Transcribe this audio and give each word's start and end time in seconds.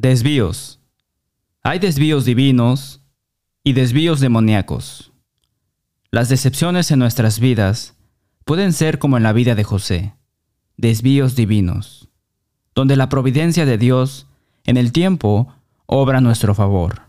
Desvíos. 0.00 0.78
Hay 1.64 1.80
desvíos 1.80 2.24
divinos 2.24 3.02
y 3.64 3.72
desvíos 3.72 4.20
demoníacos. 4.20 5.12
Las 6.12 6.28
decepciones 6.28 6.92
en 6.92 7.00
nuestras 7.00 7.40
vidas 7.40 7.96
pueden 8.44 8.72
ser 8.72 9.00
como 9.00 9.16
en 9.16 9.24
la 9.24 9.32
vida 9.32 9.56
de 9.56 9.64
José, 9.64 10.14
desvíos 10.76 11.34
divinos, 11.34 12.08
donde 12.76 12.94
la 12.94 13.08
providencia 13.08 13.66
de 13.66 13.76
Dios 13.76 14.28
en 14.62 14.76
el 14.76 14.92
tiempo 14.92 15.52
obra 15.86 16.18
a 16.18 16.20
nuestro 16.20 16.54
favor. 16.54 17.02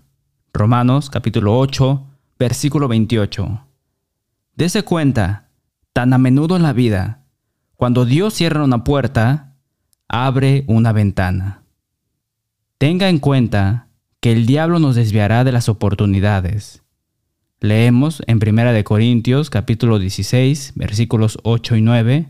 Romanos 0.52 1.12
capítulo 1.12 1.60
8, 1.60 2.04
versículo 2.40 2.88
28. 2.88 3.68
Dese 4.56 4.82
cuenta, 4.82 5.52
tan 5.94 6.12
a 6.12 6.18
menudo 6.18 6.56
en 6.56 6.64
la 6.64 6.74
vida, 6.74 7.22
cuando 7.76 8.06
Dios 8.06 8.34
cierra 8.34 8.64
una 8.64 8.84
puerta, 8.84 9.54
abre 10.08 10.64
una 10.66 10.92
ventana. 10.92 11.59
Tenga 12.80 13.10
en 13.10 13.20
cuenta 13.20 13.90
que 14.22 14.32
el 14.32 14.46
diablo 14.46 14.80
nos 14.80 14.96
desviará 14.96 15.44
de 15.44 15.52
las 15.52 15.68
oportunidades. 15.68 16.82
Leemos 17.60 18.24
en 18.26 18.38
1 18.38 18.86
Corintios 18.86 19.50
capítulo 19.50 20.00
16 20.00 20.72
versículos 20.76 21.40
8 21.44 21.76
y 21.76 21.82
9, 21.82 22.30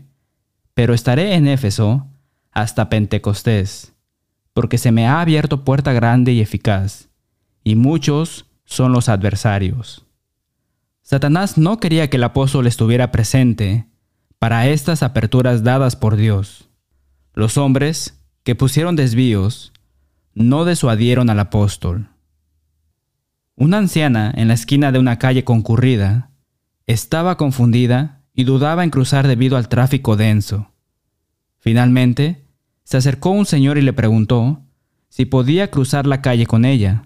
pero 0.74 0.92
estaré 0.92 1.36
en 1.36 1.46
Éfeso 1.46 2.08
hasta 2.50 2.88
Pentecostés, 2.88 3.92
porque 4.52 4.76
se 4.76 4.90
me 4.90 5.06
ha 5.06 5.20
abierto 5.20 5.64
puerta 5.64 5.92
grande 5.92 6.32
y 6.32 6.40
eficaz, 6.40 7.10
y 7.62 7.76
muchos 7.76 8.46
son 8.64 8.90
los 8.90 9.08
adversarios. 9.08 10.04
Satanás 11.02 11.58
no 11.58 11.78
quería 11.78 12.10
que 12.10 12.16
el 12.16 12.24
apóstol 12.24 12.66
estuviera 12.66 13.12
presente 13.12 13.86
para 14.40 14.66
estas 14.66 15.04
aperturas 15.04 15.62
dadas 15.62 15.94
por 15.94 16.16
Dios. 16.16 16.68
Los 17.34 17.56
hombres 17.56 18.20
que 18.42 18.56
pusieron 18.56 18.96
desvíos 18.96 19.72
no 20.40 20.64
desuadieron 20.64 21.30
al 21.30 21.38
apóstol. 21.38 22.08
Una 23.56 23.78
anciana 23.78 24.32
en 24.34 24.48
la 24.48 24.54
esquina 24.54 24.90
de 24.90 24.98
una 24.98 25.18
calle 25.18 25.44
concurrida 25.44 26.30
estaba 26.86 27.36
confundida 27.36 28.22
y 28.34 28.44
dudaba 28.44 28.82
en 28.82 28.90
cruzar 28.90 29.28
debido 29.28 29.58
al 29.58 29.68
tráfico 29.68 30.16
denso. 30.16 30.72
Finalmente, 31.58 32.46
se 32.84 32.96
acercó 32.96 33.30
un 33.30 33.44
señor 33.44 33.76
y 33.76 33.82
le 33.82 33.92
preguntó 33.92 34.62
si 35.10 35.26
podía 35.26 35.70
cruzar 35.70 36.06
la 36.06 36.22
calle 36.22 36.46
con 36.46 36.64
ella. 36.64 37.04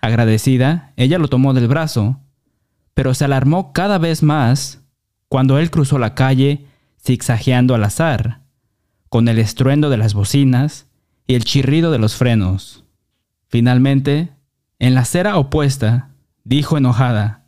Agradecida, 0.00 0.92
ella 0.96 1.18
lo 1.18 1.28
tomó 1.28 1.54
del 1.54 1.66
brazo, 1.66 2.20
pero 2.94 3.14
se 3.14 3.24
alarmó 3.24 3.72
cada 3.72 3.98
vez 3.98 4.22
más 4.22 4.80
cuando 5.28 5.58
él 5.58 5.70
cruzó 5.70 5.98
la 5.98 6.14
calle 6.14 6.66
zigzagueando 7.00 7.74
al 7.74 7.82
azar, 7.82 8.42
con 9.08 9.26
el 9.26 9.40
estruendo 9.40 9.90
de 9.90 9.96
las 9.96 10.14
bocinas 10.14 10.86
y 11.26 11.34
el 11.34 11.44
chirrido 11.44 11.90
de 11.90 11.98
los 11.98 12.16
frenos. 12.16 12.84
Finalmente, 13.48 14.30
en 14.78 14.94
la 14.94 15.02
acera 15.02 15.36
opuesta, 15.36 16.10
dijo 16.44 16.76
enojada, 16.76 17.42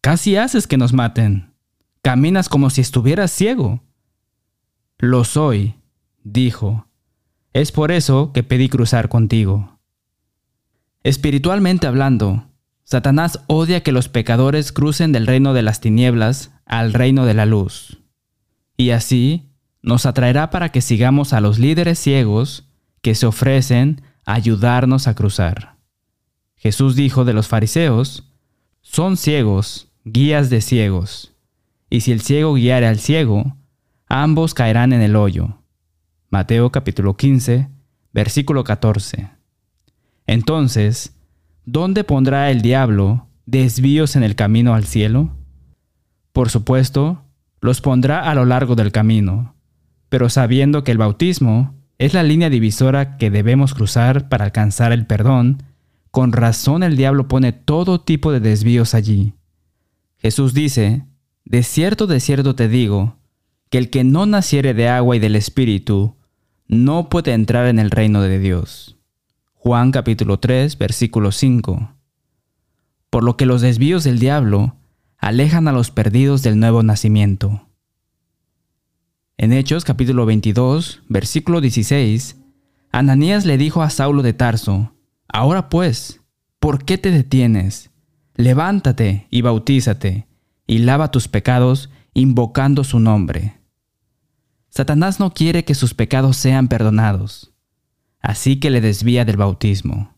Casi 0.00 0.36
haces 0.36 0.66
que 0.66 0.78
nos 0.78 0.92
maten. 0.92 1.54
Caminas 2.02 2.48
como 2.48 2.70
si 2.70 2.80
estuvieras 2.80 3.30
ciego. 3.30 3.84
Lo 4.98 5.22
soy, 5.22 5.76
dijo. 6.24 6.88
Es 7.52 7.70
por 7.70 7.92
eso 7.92 8.32
que 8.32 8.42
pedí 8.42 8.68
cruzar 8.68 9.08
contigo. 9.08 9.78
Espiritualmente 11.04 11.86
hablando, 11.86 12.48
Satanás 12.82 13.44
odia 13.46 13.84
que 13.84 13.92
los 13.92 14.08
pecadores 14.08 14.72
crucen 14.72 15.12
del 15.12 15.28
reino 15.28 15.54
de 15.54 15.62
las 15.62 15.80
tinieblas 15.80 16.50
al 16.66 16.92
reino 16.92 17.24
de 17.24 17.34
la 17.34 17.46
luz. 17.46 18.00
Y 18.76 18.90
así 18.90 19.52
nos 19.82 20.06
atraerá 20.06 20.50
para 20.50 20.70
que 20.70 20.80
sigamos 20.80 21.32
a 21.32 21.40
los 21.40 21.60
líderes 21.60 21.98
ciegos 22.00 22.71
que 23.02 23.14
se 23.14 23.26
ofrecen 23.26 24.00
a 24.24 24.34
ayudarnos 24.34 25.06
a 25.06 25.14
cruzar. 25.14 25.76
Jesús 26.56 26.96
dijo 26.96 27.24
de 27.24 27.34
los 27.34 27.48
fariseos, 27.48 28.32
son 28.80 29.16
ciegos, 29.16 29.88
guías 30.04 30.48
de 30.48 30.60
ciegos, 30.60 31.34
y 31.90 32.00
si 32.00 32.12
el 32.12 32.20
ciego 32.20 32.54
guiare 32.54 32.86
al 32.86 32.98
ciego, 32.98 33.56
ambos 34.06 34.54
caerán 34.54 34.92
en 34.92 35.02
el 35.02 35.16
hoyo. 35.16 35.58
Mateo 36.30 36.70
capítulo 36.70 37.16
15, 37.16 37.68
versículo 38.12 38.64
14. 38.64 39.28
Entonces, 40.26 41.14
¿dónde 41.64 42.04
pondrá 42.04 42.50
el 42.50 42.62
diablo 42.62 43.26
desvíos 43.44 44.16
en 44.16 44.22
el 44.22 44.36
camino 44.36 44.74
al 44.74 44.84
cielo? 44.84 45.36
Por 46.32 46.48
supuesto, 46.48 47.24
los 47.60 47.80
pondrá 47.80 48.30
a 48.30 48.34
lo 48.34 48.44
largo 48.44 48.74
del 48.74 48.92
camino, 48.92 49.54
pero 50.08 50.30
sabiendo 50.30 50.84
que 50.84 50.92
el 50.92 50.98
bautismo 50.98 51.74
es 52.02 52.14
la 52.14 52.24
línea 52.24 52.50
divisora 52.50 53.16
que 53.16 53.30
debemos 53.30 53.74
cruzar 53.74 54.28
para 54.28 54.46
alcanzar 54.46 54.90
el 54.90 55.06
perdón, 55.06 55.62
con 56.10 56.32
razón 56.32 56.82
el 56.82 56.96
diablo 56.96 57.28
pone 57.28 57.52
todo 57.52 58.00
tipo 58.00 58.32
de 58.32 58.40
desvíos 58.40 58.96
allí. 58.96 59.34
Jesús 60.18 60.52
dice, 60.52 61.06
De 61.44 61.62
cierto, 61.62 62.08
de 62.08 62.18
cierto 62.18 62.56
te 62.56 62.66
digo, 62.66 63.18
que 63.70 63.78
el 63.78 63.88
que 63.88 64.02
no 64.02 64.26
naciere 64.26 64.74
de 64.74 64.88
agua 64.88 65.14
y 65.14 65.20
del 65.20 65.36
Espíritu, 65.36 66.16
no 66.66 67.08
puede 67.08 67.34
entrar 67.34 67.68
en 67.68 67.78
el 67.78 67.92
reino 67.92 68.20
de 68.20 68.40
Dios. 68.40 68.96
Juan 69.54 69.92
capítulo 69.92 70.40
3, 70.40 70.78
versículo 70.78 71.30
5. 71.30 71.94
Por 73.10 73.22
lo 73.22 73.36
que 73.36 73.46
los 73.46 73.60
desvíos 73.60 74.02
del 74.02 74.18
diablo 74.18 74.74
alejan 75.18 75.68
a 75.68 75.72
los 75.72 75.92
perdidos 75.92 76.42
del 76.42 76.58
nuevo 76.58 76.82
nacimiento. 76.82 77.68
En 79.42 79.52
Hechos 79.52 79.84
capítulo 79.84 80.24
22, 80.24 81.02
versículo 81.08 81.60
16, 81.60 82.36
Ananías 82.92 83.44
le 83.44 83.58
dijo 83.58 83.82
a 83.82 83.90
Saulo 83.90 84.22
de 84.22 84.34
Tarso, 84.34 84.94
Ahora 85.26 85.68
pues, 85.68 86.20
¿por 86.60 86.84
qué 86.84 86.96
te 86.96 87.10
detienes? 87.10 87.90
Levántate 88.36 89.26
y 89.30 89.42
bautízate, 89.42 90.28
y 90.64 90.78
lava 90.78 91.10
tus 91.10 91.26
pecados 91.26 91.90
invocando 92.14 92.84
su 92.84 93.00
nombre. 93.00 93.58
Satanás 94.68 95.18
no 95.18 95.34
quiere 95.34 95.64
que 95.64 95.74
sus 95.74 95.92
pecados 95.92 96.36
sean 96.36 96.68
perdonados, 96.68 97.52
así 98.20 98.60
que 98.60 98.70
le 98.70 98.80
desvía 98.80 99.24
del 99.24 99.38
bautismo. 99.38 100.14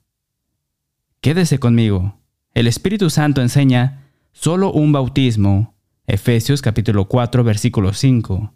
Quédese 1.23 1.59
conmigo. 1.59 2.21
El 2.53 2.67
Espíritu 2.67 3.09
Santo 3.09 3.41
enseña 3.41 4.11
solo 4.33 4.71
un 4.71 4.93
bautismo, 4.93 5.77
Efesios 6.07 6.61
capítulo 6.61 7.09
4, 7.09 7.43
versículo 7.43 7.95
5, 7.95 8.53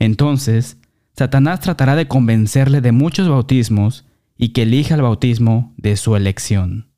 entonces, 0.00 0.78
Satanás 1.16 1.60
tratará 1.60 1.94
de 1.94 2.08
convencerle 2.08 2.80
de 2.80 2.90
muchos 2.90 3.28
bautismos 3.28 4.06
y 4.36 4.48
que 4.48 4.62
elija 4.62 4.94
el 4.94 5.02
bautismo 5.02 5.74
de 5.76 5.96
su 5.96 6.16
elección. 6.16 6.88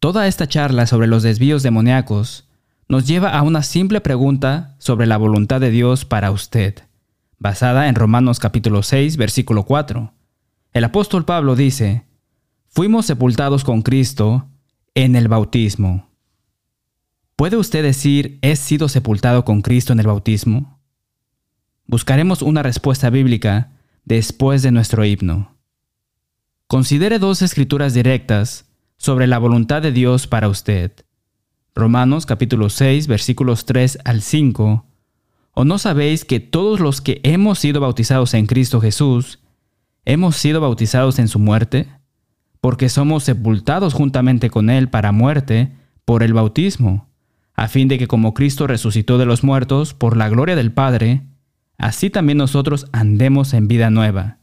Toda 0.00 0.26
esta 0.26 0.48
charla 0.48 0.86
sobre 0.86 1.06
los 1.06 1.22
desvíos 1.22 1.62
demoníacos 1.62 2.48
nos 2.88 3.06
lleva 3.06 3.30
a 3.36 3.42
una 3.42 3.62
simple 3.62 4.00
pregunta 4.00 4.74
sobre 4.78 5.06
la 5.06 5.18
voluntad 5.18 5.60
de 5.60 5.70
Dios 5.70 6.06
para 6.06 6.30
usted, 6.30 6.76
basada 7.38 7.88
en 7.88 7.94
Romanos 7.94 8.38
capítulo 8.38 8.82
6, 8.82 9.18
versículo 9.18 9.64
4. 9.64 10.14
El 10.72 10.84
apóstol 10.84 11.26
Pablo 11.26 11.56
dice, 11.56 12.06
Fuimos 12.68 13.04
sepultados 13.04 13.64
con 13.64 13.82
Cristo 13.82 14.48
en 14.94 15.14
el 15.14 15.28
bautismo. 15.28 16.08
¿Puede 17.36 17.58
usted 17.58 17.82
decir, 17.82 18.38
he 18.40 18.56
sido 18.56 18.88
sepultado 18.88 19.44
con 19.44 19.60
Cristo 19.60 19.92
en 19.92 20.00
el 20.00 20.06
bautismo? 20.06 20.77
Buscaremos 21.90 22.42
una 22.42 22.62
respuesta 22.62 23.08
bíblica 23.08 23.72
después 24.04 24.60
de 24.60 24.70
nuestro 24.70 25.06
himno. 25.06 25.56
Considere 26.66 27.18
dos 27.18 27.40
escrituras 27.40 27.94
directas 27.94 28.66
sobre 28.98 29.26
la 29.26 29.38
voluntad 29.38 29.80
de 29.80 29.90
Dios 29.90 30.26
para 30.26 30.50
usted. 30.50 30.92
Romanos 31.74 32.26
capítulo 32.26 32.68
6 32.68 33.06
versículos 33.06 33.64
3 33.64 34.00
al 34.04 34.20
5. 34.20 34.84
¿O 35.54 35.64
no 35.64 35.78
sabéis 35.78 36.26
que 36.26 36.40
todos 36.40 36.78
los 36.78 37.00
que 37.00 37.22
hemos 37.22 37.58
sido 37.58 37.80
bautizados 37.80 38.34
en 38.34 38.44
Cristo 38.44 38.82
Jesús, 38.82 39.38
hemos 40.04 40.36
sido 40.36 40.60
bautizados 40.60 41.18
en 41.18 41.28
su 41.28 41.38
muerte? 41.38 41.88
Porque 42.60 42.90
somos 42.90 43.24
sepultados 43.24 43.94
juntamente 43.94 44.50
con 44.50 44.68
Él 44.68 44.90
para 44.90 45.10
muerte 45.10 45.72
por 46.04 46.22
el 46.22 46.34
bautismo, 46.34 47.08
a 47.54 47.66
fin 47.66 47.88
de 47.88 47.96
que 47.96 48.08
como 48.08 48.34
Cristo 48.34 48.66
resucitó 48.66 49.16
de 49.16 49.24
los 49.24 49.42
muertos 49.42 49.94
por 49.94 50.18
la 50.18 50.28
gloria 50.28 50.54
del 50.54 50.70
Padre, 50.70 51.22
así 51.78 52.10
también 52.10 52.38
nosotros 52.38 52.86
andemos 52.92 53.54
en 53.54 53.68
vida 53.68 53.88
nueva. 53.90 54.38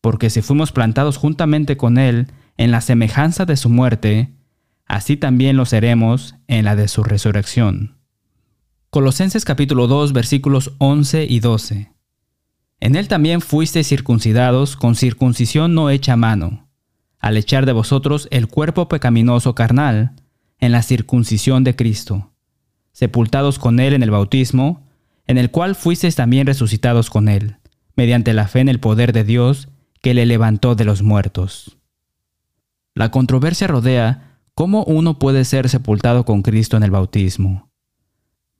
Porque 0.00 0.28
si 0.28 0.42
fuimos 0.42 0.72
plantados 0.72 1.16
juntamente 1.16 1.78
con 1.78 1.96
Él 1.96 2.26
en 2.58 2.70
la 2.70 2.82
semejanza 2.82 3.46
de 3.46 3.56
su 3.56 3.70
muerte, 3.70 4.34
así 4.86 5.16
también 5.16 5.56
lo 5.56 5.64
seremos 5.64 6.34
en 6.46 6.66
la 6.66 6.76
de 6.76 6.88
su 6.88 7.02
resurrección. 7.02 7.96
Colosenses 8.90 9.44
capítulo 9.44 9.88
2 9.88 10.12
versículos 10.12 10.72
11 10.78 11.26
y 11.28 11.40
12. 11.40 11.90
En 12.80 12.96
él 12.96 13.08
también 13.08 13.40
fuisteis 13.40 13.88
circuncidados 13.88 14.76
con 14.76 14.94
circuncisión 14.94 15.74
no 15.74 15.90
hecha 15.90 16.12
a 16.12 16.16
mano, 16.16 16.68
al 17.18 17.36
echar 17.36 17.66
de 17.66 17.72
vosotros 17.72 18.28
el 18.30 18.46
cuerpo 18.46 18.88
pecaminoso 18.88 19.54
carnal, 19.54 20.12
en 20.60 20.70
la 20.70 20.82
circuncisión 20.82 21.64
de 21.64 21.74
Cristo, 21.74 22.32
sepultados 22.92 23.58
con 23.58 23.80
él 23.80 23.94
en 23.94 24.02
el 24.02 24.10
bautismo, 24.10 24.83
en 25.26 25.38
el 25.38 25.50
cual 25.50 25.74
fuisteis 25.74 26.16
también 26.16 26.46
resucitados 26.46 27.10
con 27.10 27.28
él, 27.28 27.56
mediante 27.96 28.34
la 28.34 28.48
fe 28.48 28.60
en 28.60 28.68
el 28.68 28.80
poder 28.80 29.12
de 29.12 29.24
Dios 29.24 29.68
que 30.02 30.14
le 30.14 30.26
levantó 30.26 30.74
de 30.74 30.84
los 30.84 31.02
muertos. 31.02 31.78
La 32.94 33.10
controversia 33.10 33.66
rodea 33.66 34.38
cómo 34.54 34.84
uno 34.84 35.18
puede 35.18 35.44
ser 35.44 35.68
sepultado 35.68 36.24
con 36.24 36.42
Cristo 36.42 36.76
en 36.76 36.82
el 36.82 36.90
bautismo. 36.90 37.70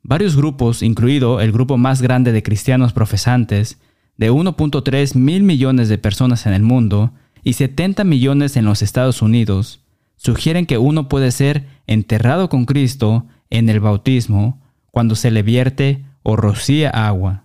Varios 0.02 0.36
grupos, 0.36 0.82
incluido 0.82 1.40
el 1.40 1.52
grupo 1.52 1.76
más 1.78 2.02
grande 2.02 2.32
de 2.32 2.42
cristianos 2.42 2.92
profesantes, 2.92 3.78
de 4.16 4.30
1.3 4.30 5.16
mil 5.16 5.42
millones 5.42 5.88
de 5.88 5.98
personas 5.98 6.46
en 6.46 6.52
el 6.52 6.62
mundo 6.62 7.12
y 7.42 7.54
70 7.54 8.04
millones 8.04 8.56
en 8.56 8.64
los 8.64 8.82
Estados 8.82 9.22
Unidos, 9.22 9.80
sugieren 10.16 10.66
que 10.66 10.78
uno 10.78 11.08
puede 11.08 11.30
ser 11.30 11.66
enterrado 11.86 12.48
con 12.48 12.64
Cristo 12.64 13.26
en 13.50 13.68
el 13.68 13.80
bautismo 13.80 14.62
cuando 14.90 15.14
se 15.14 15.30
le 15.30 15.42
vierte 15.42 16.04
o 16.24 16.34
rocía 16.34 16.90
agua. 16.90 17.44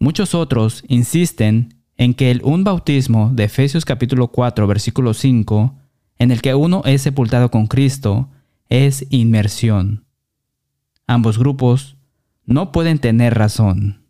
Muchos 0.00 0.34
otros 0.34 0.82
insisten 0.88 1.74
en 1.96 2.14
que 2.14 2.30
el 2.32 2.40
un 2.42 2.64
bautismo 2.64 3.30
de 3.32 3.44
Efesios 3.44 3.84
capítulo 3.84 4.28
4 4.28 4.66
versículo 4.66 5.14
5, 5.14 5.76
en 6.18 6.30
el 6.32 6.42
que 6.42 6.54
uno 6.54 6.82
es 6.84 7.02
sepultado 7.02 7.50
con 7.50 7.66
Cristo, 7.66 8.30
es 8.68 9.06
inmersión. 9.10 10.04
Ambos 11.06 11.38
grupos 11.38 11.96
no 12.44 12.72
pueden 12.72 12.98
tener 12.98 13.34
razón. 13.34 14.02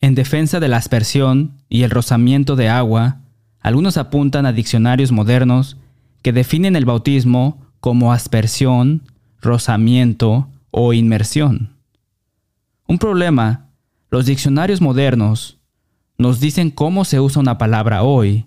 En 0.00 0.14
defensa 0.14 0.60
de 0.60 0.68
la 0.68 0.76
aspersión 0.76 1.62
y 1.68 1.82
el 1.82 1.90
rozamiento 1.90 2.54
de 2.54 2.68
agua, 2.68 3.22
algunos 3.60 3.96
apuntan 3.96 4.46
a 4.46 4.52
diccionarios 4.52 5.10
modernos 5.10 5.78
que 6.22 6.32
definen 6.32 6.76
el 6.76 6.84
bautismo 6.84 7.66
como 7.80 8.12
aspersión, 8.12 9.02
rozamiento 9.40 10.48
o 10.70 10.92
inmersión. 10.92 11.77
Un 12.88 12.98
problema, 12.98 13.68
los 14.10 14.24
diccionarios 14.24 14.80
modernos 14.80 15.58
nos 16.16 16.40
dicen 16.40 16.70
cómo 16.70 17.04
se 17.04 17.20
usa 17.20 17.40
una 17.42 17.58
palabra 17.58 18.02
hoy, 18.02 18.46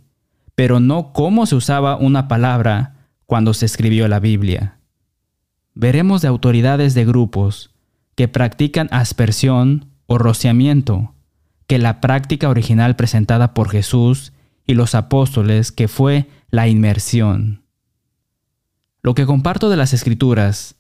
pero 0.56 0.80
no 0.80 1.14
cómo 1.14 1.46
se 1.46 1.54
usaba 1.54 1.96
una 1.96 2.28
palabra 2.28 2.96
cuando 3.28 3.54
se 3.54 3.68
escribió 3.68 4.08
la 4.08 4.20
Biblia. 4.20 4.80
Veremos 5.76 6.24
de 6.24 6.28
autoridades 6.28 6.96
de 6.96 7.06
grupos 7.06 7.70
que 8.16 8.28
practican 8.28 8.90
aspersión 8.92 9.92
o 10.08 10.18
rociamiento, 10.18 11.14
que 11.68 11.78
la 11.78 12.02
práctica 12.02 12.50
original 12.50 12.96
presentada 12.96 13.54
por 13.54 13.70
Jesús 13.70 14.34
y 14.66 14.74
los 14.74 14.96
apóstoles 14.96 15.72
que 15.72 15.88
fue 15.88 16.28
la 16.50 16.68
inmersión. 16.68 17.64
Lo 19.04 19.14
que 19.14 19.28
comparto 19.28 19.70
de 19.70 19.78
las 19.78 19.94
escrituras, 19.94 20.78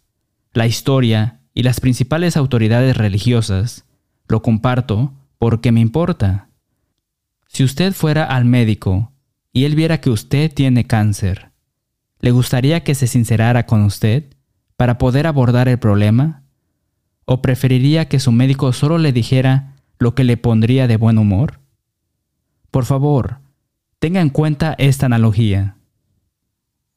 la 0.52 0.66
historia 0.66 1.41
y 1.54 1.64
las 1.64 1.80
principales 1.80 2.38
autoridades 2.38 2.96
religiosas, 2.96 3.86
lo 4.28 4.42
comparto 4.42 5.14
porque 5.38 5.72
me 5.72 5.82
importa. 5.82 6.50
Si 7.48 7.64
usted 7.64 7.94
fuera 7.94 8.24
al 8.24 8.46
médico 8.46 9.12
y 9.52 9.66
él 9.66 9.76
viera 9.76 10.00
que 10.00 10.10
usted 10.10 10.54
tiene 10.54 10.86
cáncer, 10.86 11.52
¿le 12.20 12.32
gustaría 12.32 12.84
que 12.84 12.96
se 12.96 13.08
sincerara 13.08 13.66
con 13.66 13.84
usted 13.84 14.36
para 14.78 14.98
poder 14.98 15.28
abordar 15.28 15.68
el 15.68 15.80
problema? 15.80 16.44
¿O 17.26 17.42
preferiría 17.42 18.08
que 18.08 18.20
su 18.20 18.32
médico 18.32 18.72
solo 18.72 18.98
le 18.98 19.12
dijera 19.12 19.76
lo 20.00 20.16
que 20.16 20.24
le 20.24 20.38
pondría 20.38 20.88
de 20.88 20.98
buen 20.98 21.18
humor? 21.18 21.60
Por 22.72 22.86
favor, 22.86 23.40
tenga 24.00 24.22
en 24.22 24.30
cuenta 24.30 24.76
esta 24.78 25.08
analogía. 25.08 25.76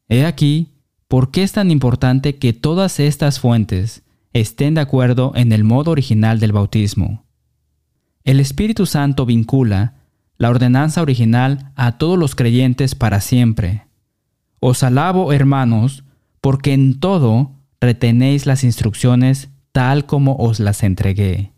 He 0.09 0.25
aquí 0.25 0.69
por 1.09 1.33
qué 1.33 1.43
es 1.43 1.53
tan 1.53 1.71
importante 1.71 2.37
que 2.37 2.53
todas 2.53 3.01
estas 3.01 3.41
fuentes 3.41 4.04
estén 4.35 4.75
de 4.75 4.83
acuerdo 4.83 5.33
en 5.37 5.53
el 5.53 5.65
modo 5.65 5.93
original 5.93 6.41
del 6.41 6.53
bautismo. 6.53 7.25
El 8.25 8.41
Espíritu 8.41 8.85
Santo 8.85 9.25
vincula 9.25 9.95
la 10.37 10.51
ordenanza 10.51 11.01
original 11.01 11.73
a 11.77 11.99
todos 11.99 12.19
los 12.19 12.35
creyentes 12.35 12.95
para 12.95 13.21
siempre. 13.21 13.87
Os 14.59 14.83
alabo, 14.83 15.33
hermanos, 15.33 16.05
porque 16.41 16.73
en 16.73 16.99
todo 16.99 17.53
retenéis 17.81 18.45
las 18.45 18.65
instrucciones 18.65 19.51
tal 19.73 20.05
como 20.05 20.37
os 20.37 20.59
las 20.59 20.83
entregué. 20.83 21.53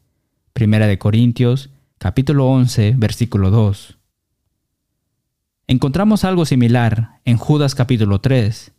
Primera 0.52 0.86
de 0.86 0.98
Corintios, 0.98 1.70
capítulo 1.98 2.46
11, 2.46 2.94
versículo 2.96 3.50
2. 3.50 3.96
Encontramos 5.68 6.24
algo 6.24 6.44
similar 6.44 7.20
en 7.24 7.38
Judas 7.38 7.74
capítulo 7.74 8.20
3. 8.20 8.72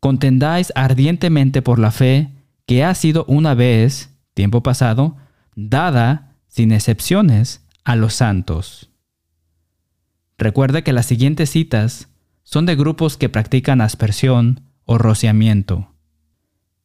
Contendáis 0.00 0.72
ardientemente 0.74 1.62
por 1.62 1.78
la 1.78 1.92
fe 1.92 2.30
que 2.66 2.84
ha 2.84 2.94
sido 2.94 3.24
una 3.28 3.54
vez, 3.54 4.14
tiempo 4.34 4.62
pasado, 4.62 5.16
dada, 5.54 6.36
sin 6.48 6.72
excepciones, 6.72 7.66
a 7.84 7.96
los 7.96 8.14
santos. 8.14 8.90
Recuerde 10.38 10.82
que 10.82 10.92
las 10.92 11.06
siguientes 11.06 11.50
citas 11.50 12.08
son 12.42 12.66
de 12.66 12.76
grupos 12.76 13.16
que 13.16 13.28
practican 13.28 13.80
aspersión 13.80 14.60
o 14.84 14.98
rociamiento. 14.98 15.92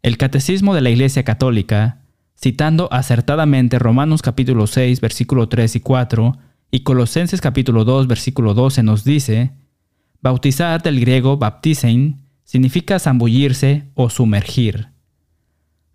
El 0.01 0.17
Catecismo 0.17 0.73
de 0.73 0.81
la 0.81 0.89
Iglesia 0.89 1.23
Católica 1.23 2.01
citando 2.39 2.87
acertadamente 2.91 3.79
Romanos 3.79 4.21
capítulo 4.21 4.67
6, 4.67 5.01
versículo 5.01 5.49
3 5.49 5.75
y 5.75 5.79
4, 5.79 6.37
y 6.69 6.81
Colosenses 6.81 7.41
capítulo 7.41 7.83
2, 7.83 8.07
versículo 8.07 8.53
12 8.53 8.83
nos 8.83 9.03
dice, 9.03 9.51
Bautizar 10.21 10.83
del 10.83 10.99
griego 10.99 11.37
baptisein 11.37 12.21
significa 12.43 12.99
zambullirse 12.99 13.89
o 13.95 14.09
sumergir. 14.09 14.89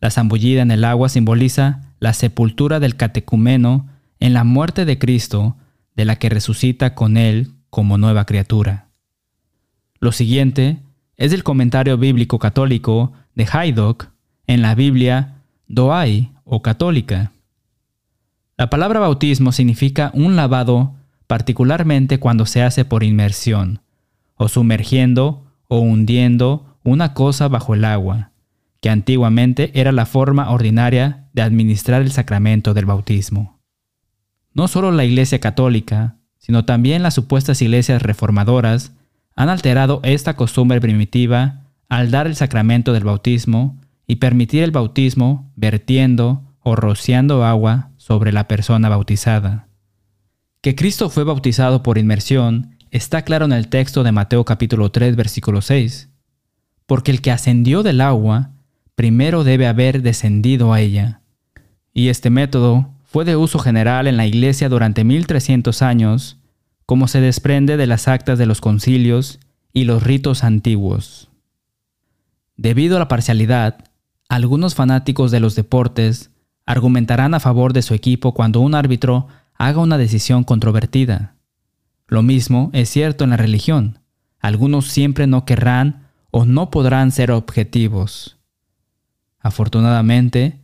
La 0.03 0.11
zambullida 0.11 0.63
en 0.63 0.73
el 0.73 0.85
agua 0.85 1.09
simboliza 1.09 1.95
la 2.01 2.13
sepultura 2.13 2.81
del 2.81 2.97
catecumeno 2.97 3.87
en 4.19 4.35
la 4.35 4.43
muerte 4.43 4.85
de 4.85 4.99
Cristo, 4.99 5.57
de 5.95 6.05
la 6.05 6.17
que 6.17 6.29
resucita 6.29 6.97
con 6.97 7.17
él 7.17 7.53
como 7.71 7.99
nueva 7.99 8.27
criatura. 8.27 8.89
Lo 10.01 10.11
siguiente 10.11 10.81
es 11.17 11.33
el 11.33 11.45
comentario 11.45 11.99
bíblico 11.99 12.41
católico 12.41 13.13
de 13.37 13.47
Haydock 13.51 14.09
en 14.49 14.61
la 14.61 14.75
Biblia 14.75 15.37
Doai 15.69 16.33
o 16.45 16.63
católica. 16.63 17.31
La 18.59 18.71
palabra 18.71 18.99
bautismo 18.99 19.53
significa 19.53 20.11
un 20.15 20.35
lavado, 20.35 20.97
particularmente 21.29 22.19
cuando 22.19 22.45
se 22.45 22.63
hace 22.65 22.85
por 22.85 23.05
inmersión, 23.05 23.83
o 24.35 24.49
sumergiendo 24.49 25.47
o 25.69 25.79
hundiendo 25.79 26.77
una 26.83 27.15
cosa 27.15 27.47
bajo 27.47 27.75
el 27.75 27.85
agua, 27.85 28.32
que 28.83 28.91
antiguamente 28.91 29.71
era 29.81 29.93
la 29.93 30.07
forma 30.07 30.51
ordinaria 30.51 31.29
de 31.33 31.43
administrar 31.43 32.03
el 32.03 32.11
sacramento 32.11 32.75
del 32.75 32.85
bautismo. 32.85 33.61
No 34.53 34.67
solo 34.67 34.91
la 34.91 35.05
Iglesia 35.05 35.39
Católica, 35.39 36.17
sino 36.37 36.65
también 36.65 37.05
las 37.05 37.15
supuestas 37.15 37.63
iglesias 37.63 38.03
reformadoras 38.03 38.93
han 39.37 39.49
alterado 39.49 40.01
esta 40.03 40.35
costumbre 40.35 40.81
primitiva 40.81 41.63
al 41.89 42.11
dar 42.11 42.27
el 42.27 42.35
sacramento 42.35 42.93
del 42.93 43.05
bautismo 43.05 43.81
y 44.09 44.17
permitir 44.17 44.65
el 44.65 44.73
bautismo 44.73 45.53
vertiendo 45.55 46.43
o 46.59 46.75
rociando 46.75 47.45
agua 47.45 47.91
sobre 47.99 48.33
la 48.33 48.49
persona 48.49 48.89
bautizada. 48.89 49.69
Que 50.61 50.75
Cristo 50.75 51.09
fue 51.09 51.23
bautizado 51.23 51.85
por 51.85 51.99
inmersión 51.99 52.77
está 52.91 53.23
claro 53.23 53.45
en 53.45 53.53
el 53.53 53.69
texto 53.69 54.03
de 54.03 54.11
Mateo 54.11 54.45
capítulo 54.45 54.91
3 54.91 55.15
versículo 55.15 55.63
6, 55.63 56.11
porque 56.87 57.13
el 57.13 57.23
que 57.23 57.31
ascendió 57.31 57.85
del 57.85 58.01
agua 58.01 58.51
primero 59.03 59.43
debe 59.43 59.67
haber 59.67 60.01
descendido 60.01 60.73
a 60.73 60.81
ella. 60.81 61.23
Y 61.93 62.07
este 62.07 62.31
método 62.31 62.89
fue 63.03 63.25
de 63.25 63.35
uso 63.35 63.59
general 63.59 64.07
en 64.07 64.17
la 64.17 64.29
Iglesia 64.29 64.69
durante 64.69 65.03
1300 65.03 65.83
años, 65.83 66.37
como 66.87 67.09
se 67.09 67.21
desprende 67.21 67.77
de 67.77 67.89
las 67.89 68.07
actas 68.07 68.39
de 68.39 68.47
los 68.47 68.61
concilios 68.61 69.41
y 69.73 69.87
los 69.87 70.05
ritos 70.05 70.45
antiguos. 70.45 71.31
Debido 72.57 72.95
a 72.95 73.01
la 73.01 73.09
parcialidad, 73.09 73.87
algunos 74.29 74.77
fanáticos 74.77 75.33
de 75.33 75.41
los 75.41 75.57
deportes 75.57 76.31
argumentarán 76.65 77.35
a 77.35 77.41
favor 77.41 77.73
de 77.73 77.83
su 77.83 77.95
equipo 77.95 78.35
cuando 78.35 78.61
un 78.61 78.77
árbitro 78.77 79.27
haga 79.55 79.81
una 79.81 79.99
decisión 79.99 80.45
controvertida. 80.45 81.35
Lo 82.07 82.23
mismo 82.23 82.71
es 82.73 82.89
cierto 82.89 83.25
en 83.25 83.31
la 83.31 83.37
religión. 83.37 83.99
Algunos 84.39 84.87
siempre 84.87 85.27
no 85.27 85.45
querrán 85.45 86.07
o 86.31 86.45
no 86.45 86.71
podrán 86.71 87.11
ser 87.11 87.33
objetivos. 87.33 88.39
Afortunadamente, 89.43 90.61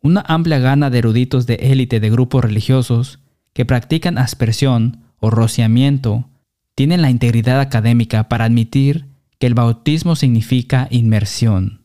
una 0.00 0.24
amplia 0.26 0.58
gana 0.58 0.90
de 0.90 0.98
eruditos 0.98 1.46
de 1.46 1.54
élite 1.54 2.00
de 2.00 2.10
grupos 2.10 2.42
religiosos 2.44 3.20
que 3.52 3.64
practican 3.64 4.18
aspersión 4.18 5.04
o 5.20 5.30
rociamiento 5.30 6.28
tienen 6.74 7.02
la 7.02 7.10
integridad 7.10 7.60
académica 7.60 8.28
para 8.28 8.46
admitir 8.46 9.06
que 9.38 9.46
el 9.46 9.54
bautismo 9.54 10.16
significa 10.16 10.88
inmersión. 10.90 11.82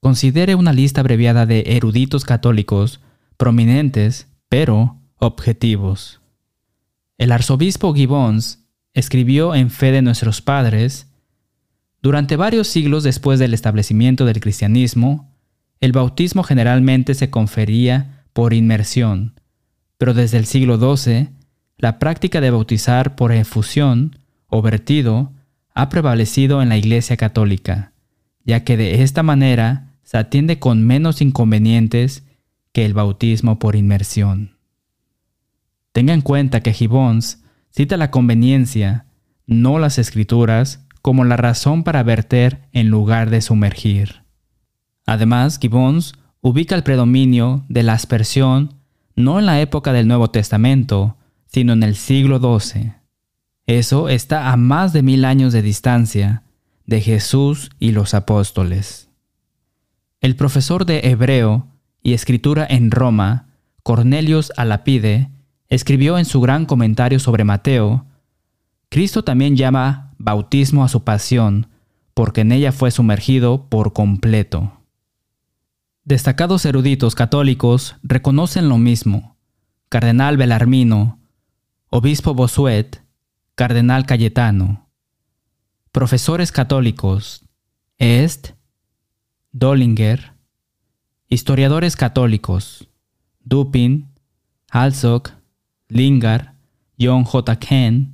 Considere 0.00 0.54
una 0.54 0.72
lista 0.72 1.00
abreviada 1.00 1.46
de 1.46 1.64
eruditos 1.66 2.24
católicos 2.24 3.00
prominentes, 3.36 4.28
pero 4.48 4.98
objetivos. 5.16 6.20
El 7.18 7.32
arzobispo 7.32 7.94
Gibbons 7.94 8.64
escribió 8.92 9.54
en 9.54 9.70
Fe 9.70 9.92
de 9.92 10.02
nuestros 10.02 10.40
Padres, 10.40 11.08
durante 12.04 12.36
varios 12.36 12.68
siglos 12.68 13.02
después 13.02 13.38
del 13.38 13.54
establecimiento 13.54 14.26
del 14.26 14.38
cristianismo, 14.38 15.32
el 15.80 15.92
bautismo 15.92 16.42
generalmente 16.42 17.14
se 17.14 17.30
confería 17.30 18.26
por 18.34 18.52
inmersión, 18.52 19.40
pero 19.96 20.12
desde 20.12 20.36
el 20.36 20.44
siglo 20.44 20.76
XII, 20.76 21.30
la 21.78 21.98
práctica 21.98 22.42
de 22.42 22.50
bautizar 22.50 23.16
por 23.16 23.32
efusión 23.32 24.18
o 24.48 24.60
vertido 24.60 25.32
ha 25.74 25.88
prevalecido 25.88 26.60
en 26.60 26.68
la 26.68 26.76
Iglesia 26.76 27.16
Católica, 27.16 27.92
ya 28.44 28.64
que 28.64 28.76
de 28.76 29.02
esta 29.02 29.22
manera 29.22 29.94
se 30.02 30.18
atiende 30.18 30.58
con 30.58 30.86
menos 30.86 31.22
inconvenientes 31.22 32.22
que 32.72 32.84
el 32.84 32.92
bautismo 32.92 33.58
por 33.58 33.76
inmersión. 33.76 34.58
Tenga 35.92 36.12
en 36.12 36.20
cuenta 36.20 36.60
que 36.60 36.74
Gibbons 36.74 37.42
cita 37.70 37.96
la 37.96 38.10
conveniencia, 38.10 39.06
no 39.46 39.78
las 39.78 39.98
escrituras, 39.98 40.83
como 41.04 41.24
la 41.24 41.36
razón 41.36 41.84
para 41.84 42.02
verter 42.02 42.66
en 42.72 42.88
lugar 42.88 43.28
de 43.28 43.42
sumergir. 43.42 44.22
Además, 45.04 45.58
Gibbons 45.60 46.14
ubica 46.40 46.74
el 46.74 46.82
predominio 46.82 47.62
de 47.68 47.82
la 47.82 47.92
aspersión 47.92 48.76
no 49.14 49.38
en 49.38 49.44
la 49.44 49.60
época 49.60 49.92
del 49.92 50.08
Nuevo 50.08 50.30
Testamento, 50.30 51.18
sino 51.44 51.74
en 51.74 51.82
el 51.82 51.94
siglo 51.94 52.38
XII. 52.38 52.94
Eso 53.66 54.08
está 54.08 54.50
a 54.50 54.56
más 54.56 54.94
de 54.94 55.02
mil 55.02 55.26
años 55.26 55.52
de 55.52 55.60
distancia 55.60 56.42
de 56.86 57.02
Jesús 57.02 57.70
y 57.78 57.92
los 57.92 58.14
apóstoles. 58.14 59.10
El 60.22 60.36
profesor 60.36 60.86
de 60.86 61.00
hebreo 61.10 61.68
y 62.02 62.14
escritura 62.14 62.66
en 62.66 62.90
Roma, 62.90 63.48
Cornelius 63.82 64.54
Alapide, 64.56 65.28
escribió 65.68 66.16
en 66.16 66.24
su 66.24 66.40
gran 66.40 66.64
comentario 66.64 67.18
sobre 67.18 67.44
Mateo, 67.44 68.06
Cristo 68.88 69.22
también 69.22 69.54
llama 69.54 70.03
bautismo 70.24 70.84
a 70.84 70.88
su 70.88 71.04
pasión, 71.04 71.68
porque 72.14 72.40
en 72.40 72.52
ella 72.52 72.72
fue 72.72 72.90
sumergido 72.90 73.68
por 73.68 73.92
completo. 73.92 74.80
Destacados 76.04 76.64
eruditos 76.64 77.14
católicos 77.14 77.96
reconocen 78.02 78.68
lo 78.68 78.78
mismo. 78.78 79.36
Cardenal 79.90 80.36
Belarmino, 80.36 81.20
Obispo 81.90 82.34
Bosuet, 82.34 83.02
Cardenal 83.54 84.06
Cayetano. 84.06 84.88
Profesores 85.92 86.50
católicos, 86.52 87.44
Est, 87.98 88.52
Dollinger. 89.52 90.32
Historiadores 91.28 91.96
católicos, 91.96 92.88
Dupin, 93.44 94.08
Alsok, 94.70 95.32
Lingar, 95.88 96.54
John 96.98 97.24
J. 97.24 97.56
Ken, 97.58 98.13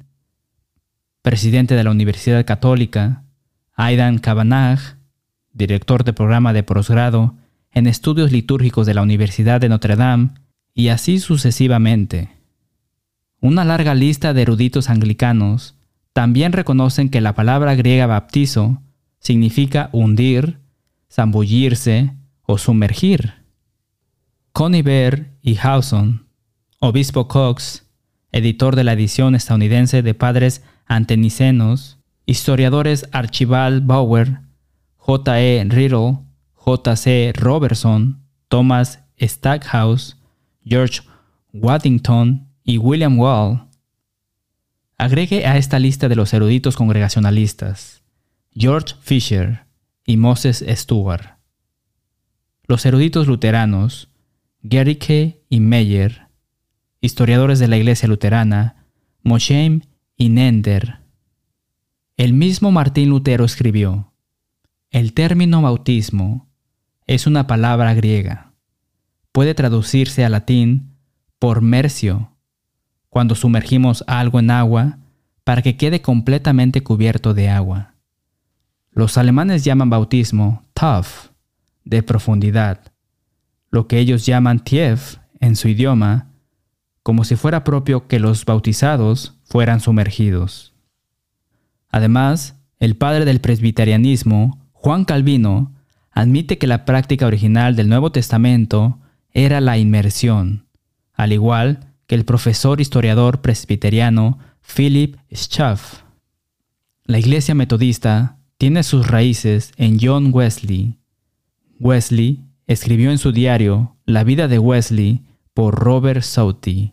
presidente 1.23 1.75
de 1.75 1.85
la 1.85 1.91
Universidad 1.91 2.45
Católica, 2.45 3.25
Aidan 3.75 4.19
Kavanagh, 4.19 4.99
director 5.53 6.05
de 6.05 6.13
programa 6.13 6.53
de 6.53 6.63
posgrado 6.63 7.35
en 7.73 7.87
estudios 7.87 8.33
litúrgicos 8.33 8.87
de 8.87 8.95
la 8.95 9.03
Universidad 9.03 9.61
de 9.61 9.69
Notre 9.69 9.97
Dame, 9.97 10.31
y 10.75 10.89
así 10.89 11.19
sucesivamente. 11.19 12.31
Una 13.41 13.65
larga 13.65 13.95
lista 13.95 14.33
de 14.33 14.43
eruditos 14.43 14.89
anglicanos 14.89 15.77
también 16.13 16.53
reconocen 16.53 17.11
que 17.11 17.21
la 17.21 17.35
palabra 17.35 17.75
griega 17.75 18.07
baptizo 18.07 18.83
significa 19.19 19.91
hundir, 19.93 20.59
zambullirse 21.11 22.15
o 22.43 22.59
sumergir. 22.59 23.35
Coniver 24.53 25.31
y 25.43 25.57
Hawson, 25.57 26.27
obispo 26.81 27.29
Cox, 27.29 27.87
editor 28.33 28.77
de 28.77 28.85
la 28.85 28.93
edición 28.93 29.35
estadounidense 29.35 30.03
de 30.03 30.15
Padres 30.15 30.63
Antenicenos, 30.91 31.99
historiadores 32.27 33.09
Archibald 33.13 33.87
Bauer, 33.87 34.41
J. 34.97 35.41
E. 35.41 35.65
Riddle 35.69 36.19
J.C. 36.55 37.33
Robertson, 37.37 38.23
Thomas 38.49 38.99
Stackhouse, 39.19 40.17
George 40.65 41.01
Waddington 41.53 42.49
y 42.65 42.79
William 42.79 43.19
Wall. 43.19 43.69
Agregue 44.99 45.47
a 45.47 45.57
esta 45.57 45.79
lista 45.79 46.09
de 46.09 46.17
los 46.17 46.35
eruditos 46.35 46.77
congregacionalistas 46.77 48.03
George 48.53 48.97
Fisher 49.01 49.65
y 50.05 50.17
Moses 50.17 50.65
Stewart. 50.69 51.39
Los 52.67 52.85
eruditos 52.85 53.29
luteranos 53.29 54.11
Gericke 54.69 55.45
y 55.49 55.61
Meyer, 55.61 56.27
historiadores 57.01 57.61
de 57.61 57.69
la 57.69 57.77
Iglesia 57.77 58.09
Luterana, 58.09 58.87
Mosheim 59.23 59.83
y. 60.21 60.31
El 62.19 62.35
mismo 62.35 62.71
Martín 62.71 63.09
Lutero 63.09 63.47
escribió, 63.47 64.13
el 64.91 65.15
término 65.15 65.63
bautismo 65.63 66.47
es 67.07 67.27
una 67.27 67.47
palabra 67.47 67.95
griega. 67.95 68.53
Puede 69.33 69.55
traducirse 69.55 70.23
al 70.23 70.33
latín 70.33 70.99
por 71.39 71.63
mercio, 71.63 72.37
cuando 73.09 73.35
sumergimos 73.35 74.05
algo 74.07 74.39
en 74.41 74.51
agua 74.51 74.99
para 75.43 75.63
que 75.63 75.79
quede 75.79 76.03
completamente 76.03 76.83
cubierto 76.83 77.33
de 77.33 77.49
agua. 77.49 77.95
Los 78.91 79.17
alemanes 79.17 79.65
llaman 79.65 79.89
bautismo 79.89 80.65
Taf, 80.75 81.31
de 81.85 82.03
profundidad, 82.03 82.93
lo 83.71 83.89
que 83.89 83.99
ellos 83.99 84.27
llaman 84.27 84.63
Tief 84.63 85.17
en 85.41 85.57
su 85.57 85.69
idioma, 85.69 86.29
como 87.03 87.25
si 87.25 87.37
fuera 87.37 87.65
propio 87.65 88.07
que 88.07 88.21
los 88.21 88.45
bautizados 88.45 89.40
fueran 89.51 89.81
sumergidos. 89.81 90.73
Además, 91.91 92.57
el 92.79 92.97
padre 92.97 93.25
del 93.25 93.41
presbiterianismo, 93.41 94.71
Juan 94.73 95.05
Calvino, 95.05 95.75
admite 96.13 96.57
que 96.57 96.69
la 96.69 96.85
práctica 96.85 97.27
original 97.27 97.75
del 97.75 97.89
Nuevo 97.89 98.13
Testamento 98.13 99.01
era 99.33 99.61
la 99.61 99.77
inmersión, 99.77 100.67
al 101.15 101.33
igual 101.33 101.93
que 102.07 102.15
el 102.15 102.25
profesor 102.25 102.81
historiador 102.81 103.41
presbiteriano 103.41 104.39
Philip 104.63 105.17
Schaff. 105.35 106.03
La 107.05 107.19
Iglesia 107.19 107.55
Metodista 107.55 108.39
tiene 108.57 108.85
sus 108.85 109.09
raíces 109.09 109.73
en 109.77 109.99
John 110.01 110.31
Wesley. 110.33 110.99
Wesley 111.81 112.45
escribió 112.69 113.11
en 113.11 113.19
su 113.19 113.33
diario 113.33 113.97
La 114.05 114.23
vida 114.23 114.47
de 114.47 114.61
Wesley 114.61 115.25
por 115.55 115.75
Robert 115.75 116.23
Southey. 116.23 116.93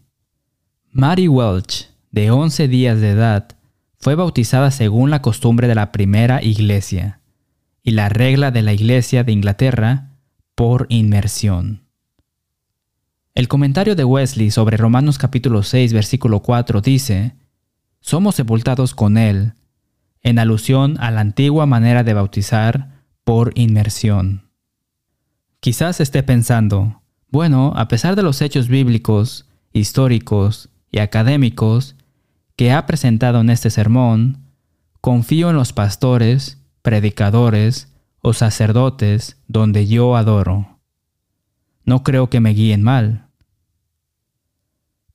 Mary 0.91 1.27
Welch, 1.27 1.89
de 2.11 2.31
11 2.31 2.67
días 2.67 2.99
de 2.99 3.11
edad, 3.11 3.47
fue 3.99 4.15
bautizada 4.15 4.71
según 4.71 5.09
la 5.09 5.21
costumbre 5.21 5.67
de 5.67 5.75
la 5.75 5.91
primera 5.91 6.43
iglesia 6.43 7.19
y 7.83 7.91
la 7.91 8.09
regla 8.09 8.51
de 8.51 8.61
la 8.61 8.73
Iglesia 8.73 9.23
de 9.23 9.31
Inglaterra 9.31 10.09
por 10.55 10.87
inmersión. 10.89 11.83
El 13.33 13.47
comentario 13.47 13.95
de 13.95 14.03
Wesley 14.03 14.51
sobre 14.51 14.77
Romanos 14.77 15.17
capítulo 15.17 15.63
6 15.63 15.93
versículo 15.93 16.41
4 16.41 16.81
dice, 16.81 17.35
Somos 18.01 18.35
sepultados 18.35 18.95
con 18.95 19.17
Él, 19.17 19.53
en 20.21 20.39
alusión 20.39 20.97
a 20.99 21.11
la 21.11 21.21
antigua 21.21 21.65
manera 21.65 22.03
de 22.03 22.13
bautizar 22.13 23.03
por 23.23 23.51
inmersión. 23.55 24.49
Quizás 25.59 25.99
esté 25.99 26.23
pensando, 26.23 27.01
bueno, 27.29 27.73
a 27.75 27.87
pesar 27.87 28.15
de 28.15 28.23
los 28.23 28.41
hechos 28.41 28.67
bíblicos, 28.67 29.45
históricos 29.73 30.69
y 30.91 30.99
académicos 30.99 31.96
que 32.57 32.71
ha 32.73 32.85
presentado 32.87 33.39
en 33.39 33.49
este 33.51 33.69
sermón, 33.69 34.39
confío 34.99 35.51
en 35.51 35.55
los 35.55 35.71
pastores 35.71 36.61
predicadores 36.81 37.93
o 38.21 38.33
sacerdotes 38.33 39.37
donde 39.47 39.87
yo 39.87 40.17
adoro. 40.17 40.79
No 41.85 42.03
creo 42.03 42.29
que 42.29 42.39
me 42.39 42.49
guíen 42.49 42.81
mal. 42.81 43.27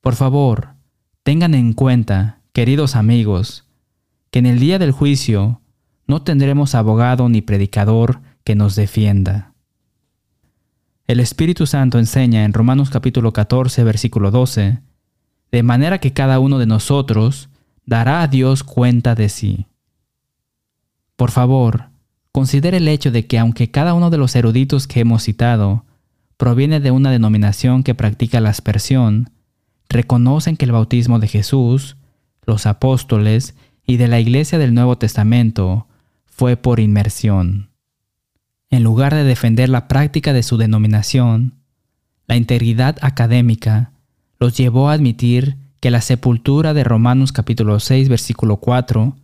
Por 0.01 0.15
favor, 0.15 0.75
tengan 1.25 1.55
en 1.55 1.73
cuenta, 1.73 2.41
queridos 2.53 2.95
amigos, 2.95 3.67
que 4.31 4.39
en 4.39 4.47
el 4.47 4.61
día 4.61 4.79
del 4.79 4.93
juicio 4.93 5.61
no 6.07 6.23
tendremos 6.23 6.75
abogado 6.75 7.29
ni 7.29 7.43
predicador 7.43 8.21
que 8.45 8.55
nos 8.55 8.77
defienda. 8.77 9.53
El 11.09 11.19
Espíritu 11.19 11.67
Santo 11.67 11.99
enseña 11.99 12.45
en 12.45 12.53
Romanos 12.53 12.91
capítulo 12.91 13.33
14, 13.33 13.83
versículo 13.83 14.31
12, 14.31 14.79
de 15.53 15.63
manera 15.63 15.99
que 15.99 16.13
cada 16.13 16.41
uno 16.41 16.59
de 16.59 16.67
nosotros 16.67 17.51
dará 17.85 18.23
a 18.23 18.29
Dios 18.29 18.65
cuenta 18.65 19.15
de 19.15 19.29
sí. 19.29 19.67
Por 21.17 21.31
favor, 21.31 21.91
considere 22.33 22.79
el 22.79 22.89
hecho 22.89 23.11
de 23.11 23.27
que 23.27 23.39
aunque 23.39 23.71
cada 23.71 23.93
uno 23.95 24.09
de 24.11 24.17
los 24.17 24.35
eruditos 24.35 24.87
que 24.87 25.01
hemos 25.01 25.23
citado 25.25 25.85
proviene 26.39 26.81
de 26.81 26.91
una 26.91 27.11
denominación 27.11 27.83
que 27.83 27.95
practica 27.95 28.41
la 28.41 28.49
aspersión, 28.49 29.31
reconocen 29.89 30.57
que 30.57 30.65
el 30.65 30.73
bautismo 30.73 31.19
de 31.19 31.29
Jesús, 31.29 31.97
los 32.45 32.67
apóstoles 32.67 33.55
y 33.87 33.99
de 33.99 34.09
la 34.09 34.21
Iglesia 34.21 34.59
del 34.59 34.75
Nuevo 34.75 34.97
Testamento 34.97 35.87
fue 36.25 36.57
por 36.57 36.81
inmersión. 36.81 37.69
En 38.71 38.83
lugar 38.83 39.15
de 39.15 39.23
defender 39.23 39.69
la 39.69 39.87
práctica 39.87 40.33
de 40.33 40.43
su 40.43 40.57
denominación, 40.57 41.59
la 42.27 42.37
integridad 42.37 42.97
académica 43.03 43.92
los 44.43 44.57
llevó 44.57 44.89
a 44.89 44.95
admitir 44.95 45.57
que 45.79 45.93
la 45.93 46.01
sepultura 46.01 46.75
de 46.75 46.83
Romanos 46.83 47.31
capítulo 47.31 47.79
6 47.79 48.09
versículo 48.09 48.57
4 48.57 49.17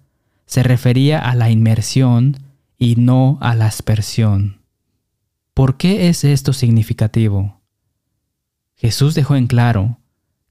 se 0.46 0.62
refería 0.62 1.18
a 1.18 1.34
la 1.34 1.50
inmersión 1.50 2.36
y 2.78 2.94
no 2.94 3.36
a 3.40 3.56
la 3.56 3.66
aspersión. 3.66 4.60
¿Por 5.54 5.76
qué 5.76 6.08
es 6.08 6.22
esto 6.22 6.52
significativo? 6.52 7.58
Jesús 8.76 9.16
dejó 9.16 9.34
en 9.34 9.48
claro 9.48 9.98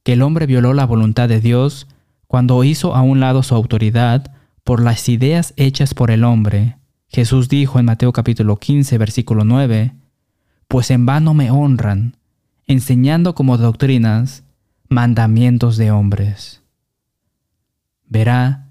que 0.03 0.12
el 0.12 0.21
hombre 0.21 0.47
violó 0.47 0.74
la 0.74 0.86
voluntad 0.86 1.29
de 1.29 1.39
Dios 1.39 1.88
cuando 2.27 2.62
hizo 2.65 2.93
a 2.93 3.03
un 3.03 3.21
lado 3.21 3.43
su 3.43 3.55
autoridad 3.55 4.33
por 4.65 4.83
las 4.83 5.07
ideas 5.07 5.53
hechas 5.55 5.93
por 5.93 6.12
el 6.12 6.25
hombre, 6.25 6.75
Jesús 7.07 7.47
dijo 7.47 7.79
en 7.79 7.86
Mateo 7.86 8.12
capítulo 8.12 8.57
15, 8.57 8.97
versículo 8.97 9.45
9, 9.45 9.93
pues 10.67 10.91
en 10.91 11.05
vano 11.05 11.33
me 11.33 11.51
honran, 11.51 12.17
enseñando 12.65 13.33
como 13.33 13.57
doctrinas 13.57 14.43
mandamientos 14.89 15.77
de 15.77 15.91
hombres. 15.91 16.62
Verá, 18.06 18.70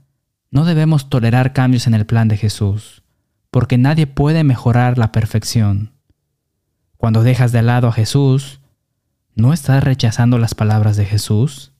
no 0.50 0.64
debemos 0.64 1.10
tolerar 1.10 1.52
cambios 1.52 1.86
en 1.86 1.94
el 1.94 2.06
plan 2.06 2.28
de 2.28 2.36
Jesús, 2.36 3.02
porque 3.50 3.78
nadie 3.78 4.06
puede 4.06 4.44
mejorar 4.44 4.98
la 4.98 5.12
perfección. 5.12 5.92
Cuando 6.96 7.22
dejas 7.22 7.52
de 7.52 7.62
lado 7.62 7.88
a 7.88 7.92
Jesús, 7.92 8.60
¿no 9.34 9.52
estás 9.52 9.84
rechazando 9.84 10.38
las 10.38 10.54
palabras 10.54 10.96
de 10.96 11.04
Jesús? 11.04 11.72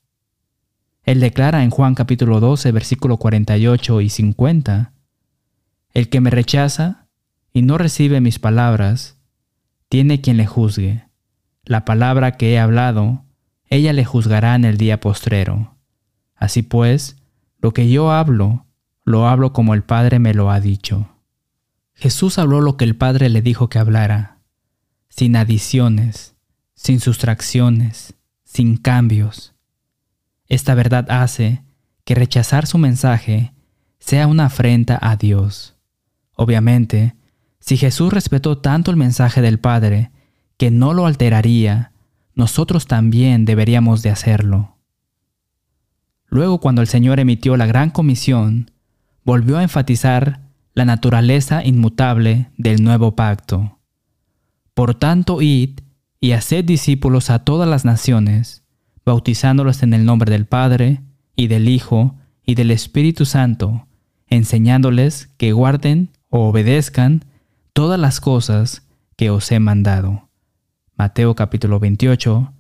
Él 1.05 1.21
declara 1.21 1.63
en 1.63 1.71
Juan 1.71 1.95
capítulo 1.95 2.41
12, 2.41 2.73
versículo 2.73 3.17
48 3.17 4.01
y 4.01 4.11
50, 4.11 4.93
El 5.95 6.09
que 6.09 6.21
me 6.21 6.31
rechaza 6.31 7.07
y 7.53 7.63
no 7.63 7.79
recibe 7.79 8.21
mis 8.21 8.39
palabras, 8.39 9.17
tiene 9.89 10.21
quien 10.21 10.37
le 10.37 10.47
juzgue. 10.47 11.09
La 11.65 11.85
palabra 11.85 12.33
que 12.33 12.53
he 12.53 12.59
hablado, 12.59 13.26
ella 13.69 13.93
le 13.93 14.05
juzgará 14.05 14.55
en 14.55 14.65
el 14.65 14.77
día 14.77 15.01
postrero. 15.01 15.75
Así 16.35 16.63
pues, 16.63 17.17
lo 17.59 17.73
que 17.73 17.89
yo 17.89 18.11
hablo, 18.11 18.67
lo 19.05 19.27
hablo 19.27 19.53
como 19.53 19.75
el 19.75 19.83
Padre 19.83 20.19
me 20.19 20.35
lo 20.35 20.51
ha 20.51 20.61
dicho. 20.61 21.09
Jesús 21.95 22.39
habló 22.39 22.61
lo 22.61 22.77
que 22.77 22.85
el 22.85 22.97
Padre 22.97 23.29
le 23.29 23.43
dijo 23.43 23.69
que 23.69 23.79
hablara, 23.79 24.39
sin 25.09 25.35
adiciones, 25.37 26.35
sin 26.75 27.01
sustracciones, 27.01 28.15
sin 28.45 28.77
cambios. 28.77 29.55
Esta 30.49 30.75
verdad 30.75 31.11
hace 31.11 31.63
que 32.05 32.15
rechazar 32.15 32.67
su 32.67 32.79
mensaje 32.79 33.53
sea 33.99 34.27
una 34.27 34.47
afrenta 34.47 34.99
a 35.01 35.17
Dios. 35.17 35.75
Obviamente, 36.37 37.17
si 37.59 37.77
Jesús 37.77 38.13
respetó 38.13 38.59
tanto 38.59 38.91
el 38.91 38.97
mensaje 38.97 39.41
del 39.41 39.59
Padre 39.59 40.13
que 40.57 40.71
no 40.71 40.95
lo 40.95 41.07
alteraría, 41.07 41.93
nosotros 42.37 42.87
también 42.87 43.45
deberíamos 43.45 44.03
de 44.03 44.11
hacerlo. 44.11 44.77
Luego, 46.29 46.61
cuando 46.61 46.83
el 46.83 46.87
Señor 46.87 47.19
emitió 47.19 47.57
la 47.57 47.67
gran 47.67 47.91
comisión, 47.91 48.71
volvió 49.25 49.59
a 49.59 49.63
enfatizar 49.63 50.43
la 50.75 50.85
naturaleza 50.85 51.65
inmutable 51.65 52.51
del 52.59 52.85
nuevo 52.85 53.17
pacto. 53.17 53.79
Por 54.75 54.95
tanto, 54.95 55.41
id 55.41 55.81
y 56.21 56.33
haced 56.33 56.65
discípulos 56.65 57.31
a 57.31 57.39
todas 57.41 57.69
las 57.69 57.87
naciones, 57.87 58.63
bautizándolos 59.05 59.83
en 59.83 59.95
el 59.95 60.05
nombre 60.05 60.31
del 60.31 60.45
Padre, 60.45 61.01
y 61.37 61.47
del 61.47 61.69
Hijo, 61.69 62.17
y 62.45 62.55
del 62.55 62.71
Espíritu 62.71 63.25
Santo, 63.25 63.87
enseñándoles 64.29 65.29
que 65.39 65.53
guarden 65.53 66.11
o 66.29 66.49
obedezcan 66.49 67.25
todas 67.73 67.99
las 67.99 68.21
cosas 68.21 68.87
que 69.17 69.31
os 69.31 69.51
he 69.53 69.59
mandado. 69.59 70.26
Mateo 70.99 71.35
capítulo 71.35 71.79
28, 71.79 72.55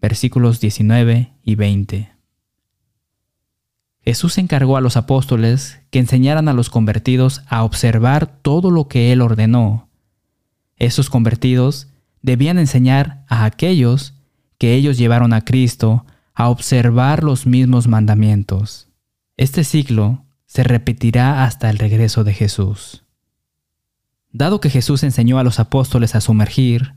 versículos 0.00 0.60
19 0.60 1.32
y 1.42 1.54
20. 1.56 2.12
Jesús 4.02 4.38
encargó 4.38 4.76
a 4.76 4.80
los 4.80 4.96
apóstoles 4.96 5.80
que 5.90 5.98
enseñaran 5.98 6.46
a 6.46 6.52
los 6.52 6.70
convertidos 6.70 7.42
a 7.48 7.64
observar 7.64 8.28
todo 8.42 8.70
lo 8.70 8.86
que 8.86 9.10
Él 9.10 9.20
ordenó. 9.20 9.88
Esos 10.76 11.10
convertidos 11.10 11.88
debían 12.22 12.60
enseñar 12.60 13.24
a 13.26 13.44
aquellos 13.44 14.14
que 14.56 14.74
ellos 14.74 14.96
llevaron 14.96 15.32
a 15.32 15.44
Cristo 15.44 16.06
a 16.32 16.48
observar 16.48 17.24
los 17.24 17.44
mismos 17.44 17.88
mandamientos. 17.88 18.88
Este 19.36 19.64
ciclo 19.64 20.22
se 20.46 20.62
repetirá 20.62 21.42
hasta 21.42 21.68
el 21.68 21.78
regreso 21.78 22.22
de 22.22 22.34
Jesús. 22.34 23.02
Dado 24.30 24.60
que 24.60 24.70
Jesús 24.70 25.02
enseñó 25.02 25.40
a 25.40 25.44
los 25.44 25.58
apóstoles 25.58 26.14
a 26.14 26.20
sumergir, 26.20 26.94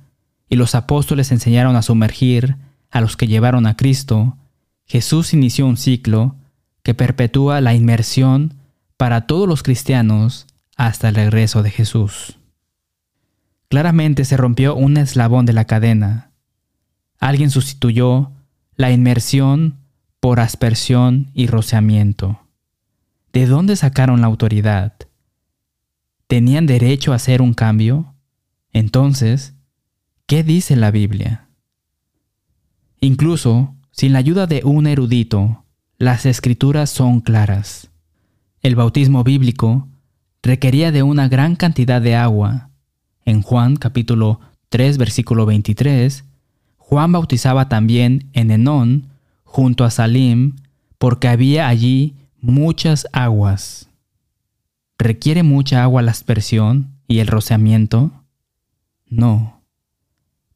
y 0.54 0.56
los 0.56 0.76
apóstoles 0.76 1.32
enseñaron 1.32 1.76
a 1.76 1.82
sumergir 1.82 2.58
a 2.92 3.02
los 3.02 3.18
que 3.18 3.26
llevaron 3.26 3.66
a 3.66 3.76
Cristo, 3.76 4.38
Jesús 4.86 5.34
inició 5.34 5.66
un 5.66 5.78
ciclo 5.78 6.36
que 6.84 6.94
perpetúa 6.94 7.60
la 7.60 7.74
inmersión 7.74 8.54
para 8.96 9.26
todos 9.26 9.48
los 9.48 9.64
cristianos 9.64 10.46
hasta 10.78 11.10
el 11.10 11.16
regreso 11.16 11.64
de 11.64 11.72
Jesús. 11.72 12.38
Claramente 13.68 14.26
se 14.26 14.38
rompió 14.38 14.76
un 14.76 14.98
eslabón 14.98 15.48
de 15.48 15.54
la 15.54 15.66
cadena. 15.66 16.30
Alguien 17.18 17.50
sustituyó 17.50 18.32
la 18.76 18.92
inmersión 18.92 19.80
por 20.20 20.40
aspersión 20.40 21.32
y 21.34 21.48
rociamiento. 21.48 22.42
¿De 23.32 23.48
dónde 23.48 23.76
sacaron 23.76 24.22
la 24.22 24.28
autoridad? 24.28 24.94
¿Tenían 26.28 26.68
derecho 26.68 27.12
a 27.12 27.16
hacer 27.16 27.42
un 27.42 27.56
cambio? 27.56 28.14
Entonces, 28.72 29.56
¿qué 30.26 30.44
dice 30.44 30.76
la 30.76 30.92
Biblia? 30.92 31.48
Incluso, 33.00 33.76
sin 33.92 34.14
la 34.14 34.20
ayuda 34.20 34.48
de 34.48 34.62
un 34.64 34.88
erudito, 34.88 35.66
las 35.98 36.26
escrituras 36.26 36.90
son 36.90 37.20
claras. 37.22 37.90
El 38.62 38.76
bautismo 38.76 39.24
bíblico 39.24 39.88
requería 40.42 40.92
de 40.92 41.04
una 41.04 41.28
gran 41.28 41.56
cantidad 41.56 42.02
de 42.02 42.16
agua. 42.16 42.70
En 43.26 43.42
Juan 43.42 43.76
capítulo 43.76 44.40
3 44.70 44.98
versículo 44.98 45.46
23, 45.46 46.26
Juan 46.78 47.12
bautizaba 47.12 47.70
también 47.70 48.30
en 48.34 48.52
Enón, 48.52 49.10
junto 49.44 49.84
a 49.84 49.92
Salim, 49.92 50.56
porque 50.98 51.28
había 51.28 51.68
allí 51.68 52.16
muchas 52.40 53.08
aguas. 53.14 53.90
¿Requiere 54.98 55.44
mucha 55.44 55.84
agua 55.84 56.02
la 56.02 56.12
aspersión 56.12 56.94
y 57.08 57.20
el 57.20 57.28
rociamiento? 57.28 58.12
No. 59.08 59.53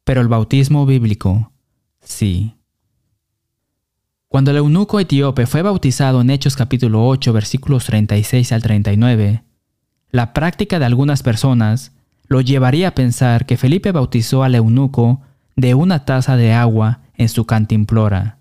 Pero 0.08 0.22
el 0.22 0.28
bautismo 0.28 0.86
bíblico, 0.86 1.52
sí. 2.00 2.54
Cuando 4.26 4.52
el 4.52 4.56
eunuco 4.56 5.00
etíope 5.00 5.44
fue 5.44 5.60
bautizado 5.60 6.22
en 6.22 6.30
Hechos 6.30 6.56
capítulo 6.56 7.06
8 7.06 7.30
versículos 7.34 7.84
36 7.84 8.52
al 8.52 8.62
39, 8.62 9.44
la 10.10 10.32
práctica 10.32 10.78
de 10.78 10.86
algunas 10.86 11.22
personas 11.22 11.92
lo 12.26 12.40
llevaría 12.40 12.88
a 12.88 12.94
pensar 12.94 13.44
que 13.44 13.58
Felipe 13.58 13.92
bautizó 13.92 14.44
al 14.44 14.54
eunuco 14.54 15.20
de 15.56 15.74
una 15.74 16.06
taza 16.06 16.38
de 16.38 16.54
agua 16.54 17.00
en 17.12 17.28
su 17.28 17.44
cantimplora. 17.44 18.38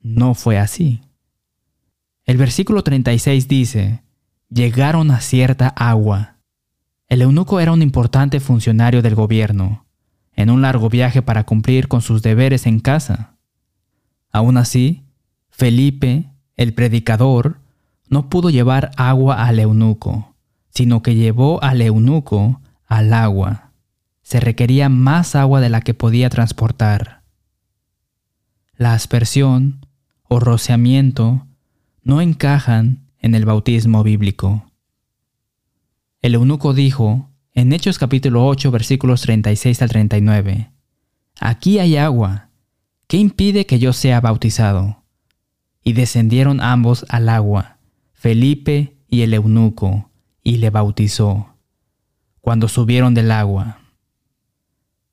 No 0.00 0.34
fue 0.34 0.58
así. 0.58 1.02
El 2.24 2.36
versículo 2.36 2.82
36 2.82 3.46
dice, 3.46 4.02
llegaron 4.48 5.12
a 5.12 5.20
cierta 5.20 5.68
agua. 5.68 6.38
El 7.06 7.22
eunuco 7.22 7.60
era 7.60 7.70
un 7.70 7.80
importante 7.80 8.40
funcionario 8.40 9.02
del 9.02 9.14
gobierno, 9.14 9.86
en 10.34 10.50
un 10.50 10.62
largo 10.62 10.88
viaje 10.88 11.22
para 11.22 11.44
cumplir 11.44 11.88
con 11.88 12.02
sus 12.02 12.22
deberes 12.22 12.66
en 12.66 12.80
casa. 12.80 13.36
Aún 14.32 14.56
así, 14.56 15.04
Felipe, 15.48 16.30
el 16.56 16.74
predicador, 16.74 17.60
no 18.08 18.28
pudo 18.28 18.50
llevar 18.50 18.90
agua 18.96 19.46
al 19.46 19.58
eunuco, 19.58 20.34
sino 20.70 21.02
que 21.02 21.14
llevó 21.14 21.62
al 21.62 21.80
eunuco 21.80 22.60
al 22.86 23.12
agua. 23.12 23.72
Se 24.22 24.40
requería 24.40 24.88
más 24.88 25.34
agua 25.34 25.60
de 25.60 25.68
la 25.68 25.80
que 25.80 25.94
podía 25.94 26.30
transportar. 26.30 27.22
La 28.76 28.94
aspersión 28.94 29.86
o 30.22 30.40
rociamiento 30.40 31.46
no 32.02 32.20
encajan 32.20 33.06
en 33.18 33.34
el 33.34 33.44
bautismo 33.44 34.02
bíblico. 34.02 34.66
El 36.22 36.34
eunuco 36.34 36.74
dijo, 36.74 37.29
en 37.54 37.72
Hechos 37.72 37.98
capítulo 37.98 38.46
8 38.46 38.70
versículos 38.70 39.22
36 39.22 39.82
al 39.82 39.88
39, 39.88 40.70
Aquí 41.40 41.78
hay 41.78 41.96
agua, 41.96 42.50
¿Qué 43.10 43.16
impide 43.16 43.66
que 43.66 43.80
yo 43.80 43.92
sea 43.92 44.20
bautizado? 44.20 45.02
Y 45.82 45.94
descendieron 45.94 46.60
ambos 46.60 47.04
al 47.08 47.28
agua, 47.28 47.78
Felipe 48.12 48.96
y 49.08 49.22
el 49.22 49.34
eunuco, 49.34 50.12
y 50.44 50.58
le 50.58 50.70
bautizó. 50.70 51.56
Cuando 52.40 52.68
subieron 52.68 53.14
del 53.14 53.32
agua, 53.32 53.80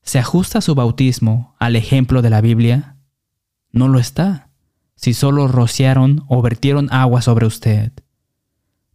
¿se 0.03 0.19
ajusta 0.19 0.61
su 0.61 0.75
bautismo 0.75 1.55
al 1.57 1.75
ejemplo 1.75 2.21
de 2.21 2.29
la 2.29 2.39
Biblia? 2.39 2.97
No 3.71 3.87
lo 3.87 3.97
está, 3.97 4.51
si 4.95 5.15
solo 5.15 5.47
rociaron 5.47 6.23
o 6.27 6.43
vertieron 6.43 6.89
agua 6.91 7.23
sobre 7.23 7.47
usted. 7.47 7.93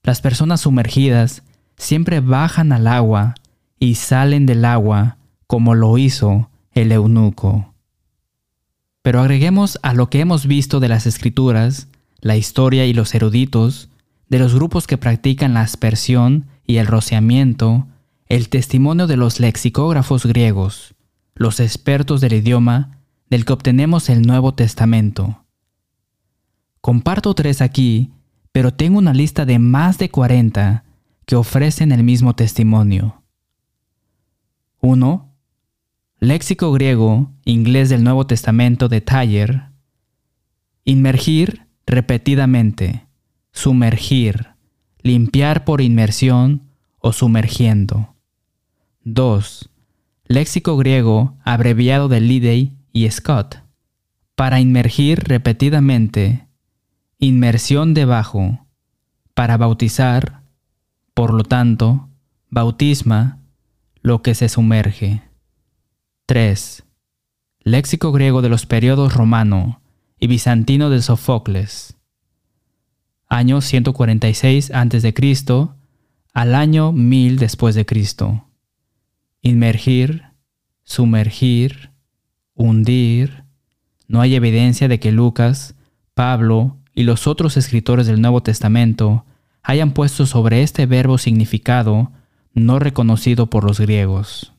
Las 0.04 0.20
personas 0.20 0.60
sumergidas 0.60 1.42
siempre 1.82 2.20
bajan 2.20 2.72
al 2.72 2.86
agua 2.86 3.34
y 3.78 3.96
salen 3.96 4.46
del 4.46 4.64
agua 4.64 5.16
como 5.46 5.74
lo 5.74 5.98
hizo 5.98 6.48
el 6.70 6.92
eunuco. 6.92 7.74
Pero 9.02 9.20
agreguemos 9.20 9.80
a 9.82 9.92
lo 9.92 10.08
que 10.08 10.20
hemos 10.20 10.46
visto 10.46 10.78
de 10.78 10.88
las 10.88 11.06
escrituras, 11.06 11.88
la 12.20 12.36
historia 12.36 12.86
y 12.86 12.94
los 12.94 13.14
eruditos, 13.14 13.88
de 14.28 14.38
los 14.38 14.54
grupos 14.54 14.86
que 14.86 14.96
practican 14.96 15.54
la 15.54 15.62
aspersión 15.62 16.46
y 16.66 16.76
el 16.76 16.86
rociamiento, 16.86 17.88
el 18.26 18.48
testimonio 18.48 19.08
de 19.08 19.16
los 19.16 19.40
lexicógrafos 19.40 20.24
griegos, 20.24 20.94
los 21.34 21.58
expertos 21.58 22.20
del 22.20 22.34
idioma 22.34 22.98
del 23.28 23.44
que 23.44 23.54
obtenemos 23.54 24.08
el 24.08 24.22
Nuevo 24.22 24.54
Testamento. 24.54 25.44
Comparto 26.80 27.34
tres 27.34 27.60
aquí, 27.60 28.12
pero 28.52 28.72
tengo 28.72 28.98
una 28.98 29.12
lista 29.12 29.44
de 29.44 29.58
más 29.58 29.98
de 29.98 30.10
40 30.10 30.84
que 31.26 31.36
ofrecen 31.36 31.92
el 31.92 32.02
mismo 32.02 32.34
testimonio. 32.34 33.22
1. 34.80 35.32
Léxico 36.18 36.72
griego, 36.72 37.32
inglés 37.44 37.88
del 37.88 38.04
Nuevo 38.04 38.26
Testamento 38.26 38.88
de 38.88 39.00
Taller. 39.00 39.70
Inmergir 40.84 41.66
repetidamente, 41.86 43.06
sumergir, 43.52 44.48
limpiar 45.02 45.64
por 45.64 45.80
inmersión 45.80 46.62
o 46.98 47.12
sumergiendo. 47.12 48.14
2. 49.04 49.68
Léxico 50.26 50.76
griego 50.76 51.36
abreviado 51.44 52.08
de 52.08 52.20
Lidey 52.20 52.76
y 52.92 53.10
Scott. 53.10 53.62
Para 54.34 54.60
inmergir 54.60 55.24
repetidamente, 55.24 56.46
inmersión 57.18 57.94
debajo. 57.94 58.66
Para 59.34 59.56
bautizar, 59.56 60.41
por 61.14 61.34
lo 61.34 61.44
tanto, 61.44 62.08
bautisma, 62.50 63.38
lo 64.00 64.22
que 64.22 64.34
se 64.34 64.48
sumerge. 64.48 65.22
3. 66.26 66.84
Léxico 67.60 68.12
griego 68.12 68.42
de 68.42 68.48
los 68.48 68.66
periodos 68.66 69.14
romano 69.14 69.80
y 70.18 70.26
bizantino 70.26 70.90
de 70.90 71.02
Sofocles. 71.02 71.96
Año 73.28 73.60
146 73.60 74.70
a.C. 74.72 75.14
al 76.32 76.54
año 76.54 76.92
1000 76.92 77.38
después 77.38 77.74
de 77.74 77.86
Cristo. 77.86 78.46
Inmergir, 79.40 80.24
sumergir, 80.82 81.90
hundir. 82.54 83.44
No 84.08 84.20
hay 84.20 84.34
evidencia 84.34 84.88
de 84.88 85.00
que 85.00 85.12
Lucas, 85.12 85.74
Pablo 86.14 86.76
y 86.94 87.04
los 87.04 87.26
otros 87.26 87.56
escritores 87.56 88.06
del 88.06 88.20
Nuevo 88.20 88.42
Testamento 88.42 89.24
hayan 89.62 89.92
puesto 89.92 90.26
sobre 90.26 90.62
este 90.62 90.86
verbo 90.86 91.18
significado 91.18 92.12
no 92.54 92.78
reconocido 92.78 93.48
por 93.48 93.64
los 93.64 93.80
griegos. 93.80 94.52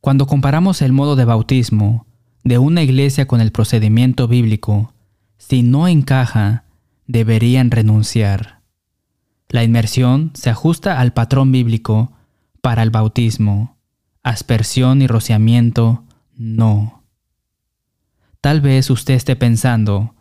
Cuando 0.00 0.26
comparamos 0.26 0.82
el 0.82 0.92
modo 0.92 1.16
de 1.16 1.24
bautismo 1.24 2.06
de 2.42 2.58
una 2.58 2.82
iglesia 2.82 3.26
con 3.26 3.40
el 3.40 3.52
procedimiento 3.52 4.28
bíblico, 4.28 4.92
si 5.38 5.62
no 5.62 5.88
encaja, 5.88 6.64
deberían 7.06 7.70
renunciar. 7.70 8.60
La 9.48 9.62
inmersión 9.62 10.30
se 10.34 10.50
ajusta 10.50 11.00
al 11.00 11.12
patrón 11.12 11.52
bíblico 11.52 12.12
para 12.60 12.82
el 12.82 12.90
bautismo. 12.90 13.76
Aspersión 14.22 15.02
y 15.02 15.06
rociamiento, 15.06 16.04
no. 16.34 17.04
Tal 18.40 18.60
vez 18.60 18.90
usted 18.90 19.14
esté 19.14 19.36
pensando, 19.36 20.14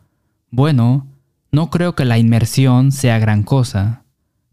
bueno, 0.50 1.08
no 1.54 1.70
creo 1.70 1.94
que 1.94 2.04
la 2.04 2.18
inmersión 2.18 2.92
sea 2.92 3.20
gran 3.20 3.44
cosa. 3.44 4.06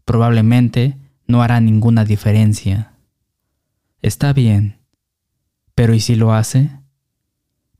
Probablemente 0.05 0.97
no 1.25 1.41
hará 1.41 1.59
ninguna 1.59 2.05
diferencia. 2.05 2.93
Está 4.03 4.33
bien. 4.33 4.77
Pero 5.73 5.95
¿y 5.95 5.99
si 5.99 6.13
lo 6.15 6.31
hace? 6.31 6.69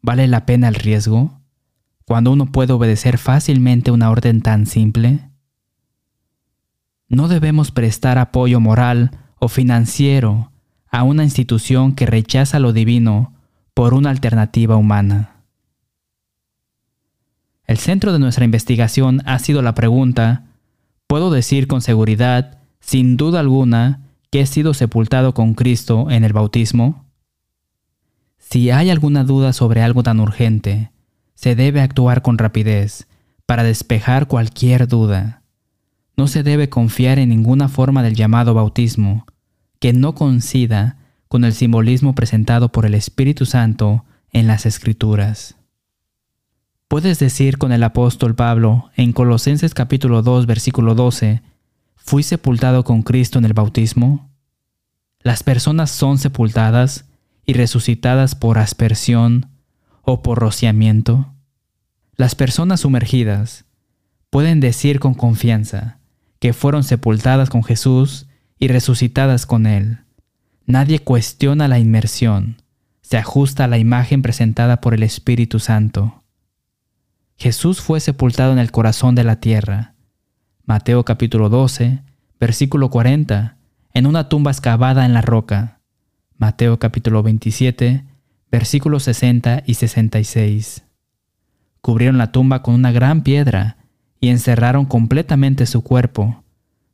¿Vale 0.01 0.27
la 0.27 0.47
pena 0.47 0.67
el 0.67 0.73
riesgo? 0.73 1.39
Cuando 2.05 2.31
uno 2.31 2.47
puede 2.47 2.73
obedecer 2.73 3.19
fácilmente 3.19 3.91
una 3.91 4.09
orden 4.09 4.41
tan 4.41 4.65
simple? 4.65 5.29
No 7.07 7.27
debemos 7.27 7.69
prestar 7.69 8.17
apoyo 8.17 8.59
moral 8.59 9.11
o 9.37 9.49
financiero 9.49 10.51
a 10.89 11.03
una 11.03 11.23
institución 11.23 11.93
que 11.93 12.07
rechaza 12.07 12.57
lo 12.57 12.73
divino 12.73 13.35
por 13.75 13.93
una 13.93 14.09
alternativa 14.09 14.77
humana. 14.77 15.30
El 17.71 17.77
centro 17.77 18.11
de 18.11 18.19
nuestra 18.19 18.43
investigación 18.43 19.21
ha 19.25 19.39
sido 19.39 19.61
la 19.61 19.73
pregunta, 19.73 20.43
¿puedo 21.07 21.31
decir 21.31 21.67
con 21.67 21.81
seguridad, 21.81 22.57
sin 22.81 23.15
duda 23.15 23.39
alguna, 23.39 24.09
que 24.29 24.41
he 24.41 24.45
sido 24.45 24.73
sepultado 24.73 25.33
con 25.33 25.53
Cristo 25.53 26.11
en 26.11 26.25
el 26.25 26.33
bautismo? 26.33 27.05
Si 28.37 28.71
hay 28.71 28.89
alguna 28.89 29.23
duda 29.23 29.53
sobre 29.53 29.81
algo 29.81 30.03
tan 30.03 30.19
urgente, 30.19 30.91
se 31.33 31.55
debe 31.55 31.79
actuar 31.79 32.21
con 32.21 32.37
rapidez 32.37 33.07
para 33.45 33.63
despejar 33.63 34.27
cualquier 34.27 34.89
duda. 34.89 35.41
No 36.17 36.27
se 36.27 36.43
debe 36.43 36.67
confiar 36.67 37.19
en 37.19 37.29
ninguna 37.29 37.69
forma 37.69 38.03
del 38.03 38.15
llamado 38.15 38.53
bautismo 38.53 39.25
que 39.79 39.93
no 39.93 40.13
coincida 40.13 40.97
con 41.29 41.45
el 41.45 41.53
simbolismo 41.53 42.15
presentado 42.15 42.73
por 42.73 42.85
el 42.85 42.95
Espíritu 42.95 43.45
Santo 43.45 44.03
en 44.33 44.47
las 44.47 44.65
Escrituras. 44.65 45.55
Puedes 46.91 47.19
decir 47.19 47.57
con 47.57 47.71
el 47.71 47.83
apóstol 47.83 48.35
Pablo 48.35 48.91
en 48.97 49.13
Colosenses 49.13 49.73
capítulo 49.73 50.23
2 50.23 50.45
versículo 50.45 50.93
12, 50.93 51.41
¿fui 51.95 52.21
sepultado 52.21 52.83
con 52.83 53.01
Cristo 53.01 53.39
en 53.39 53.45
el 53.45 53.53
bautismo? 53.53 54.29
Las 55.21 55.41
personas 55.41 55.89
son 55.89 56.17
sepultadas 56.17 57.05
y 57.45 57.53
resucitadas 57.53 58.35
por 58.35 58.57
aspersión 58.57 59.47
o 60.01 60.21
por 60.21 60.39
rociamiento? 60.39 61.33
Las 62.17 62.35
personas 62.35 62.81
sumergidas 62.81 63.63
pueden 64.29 64.59
decir 64.59 64.99
con 64.99 65.13
confianza 65.13 65.99
que 66.39 66.51
fueron 66.51 66.83
sepultadas 66.83 67.49
con 67.49 67.63
Jesús 67.63 68.27
y 68.59 68.67
resucitadas 68.67 69.45
con 69.45 69.65
Él. 69.65 69.99
Nadie 70.65 70.99
cuestiona 70.99 71.69
la 71.69 71.79
inmersión, 71.79 72.61
se 73.01 73.17
ajusta 73.17 73.63
a 73.63 73.67
la 73.69 73.77
imagen 73.77 74.21
presentada 74.21 74.81
por 74.81 74.93
el 74.93 75.03
Espíritu 75.03 75.59
Santo. 75.59 76.20
Jesús 77.41 77.81
fue 77.81 77.99
sepultado 77.99 78.53
en 78.53 78.59
el 78.59 78.69
corazón 78.69 79.15
de 79.15 79.23
la 79.23 79.37
tierra. 79.37 79.95
Mateo 80.63 81.03
capítulo 81.05 81.49
12, 81.49 82.03
versículo 82.39 82.91
40, 82.91 83.57
en 83.95 84.05
una 84.05 84.29
tumba 84.29 84.51
excavada 84.51 85.07
en 85.07 85.15
la 85.15 85.23
roca. 85.23 85.79
Mateo 86.37 86.77
capítulo 86.77 87.23
27, 87.23 88.05
versículos 88.51 89.01
60 89.05 89.63
y 89.65 89.73
66. 89.73 90.83
Cubrieron 91.81 92.19
la 92.19 92.31
tumba 92.31 92.61
con 92.61 92.75
una 92.75 92.91
gran 92.91 93.23
piedra 93.23 93.77
y 94.19 94.29
encerraron 94.29 94.85
completamente 94.85 95.65
su 95.65 95.81
cuerpo. 95.81 96.43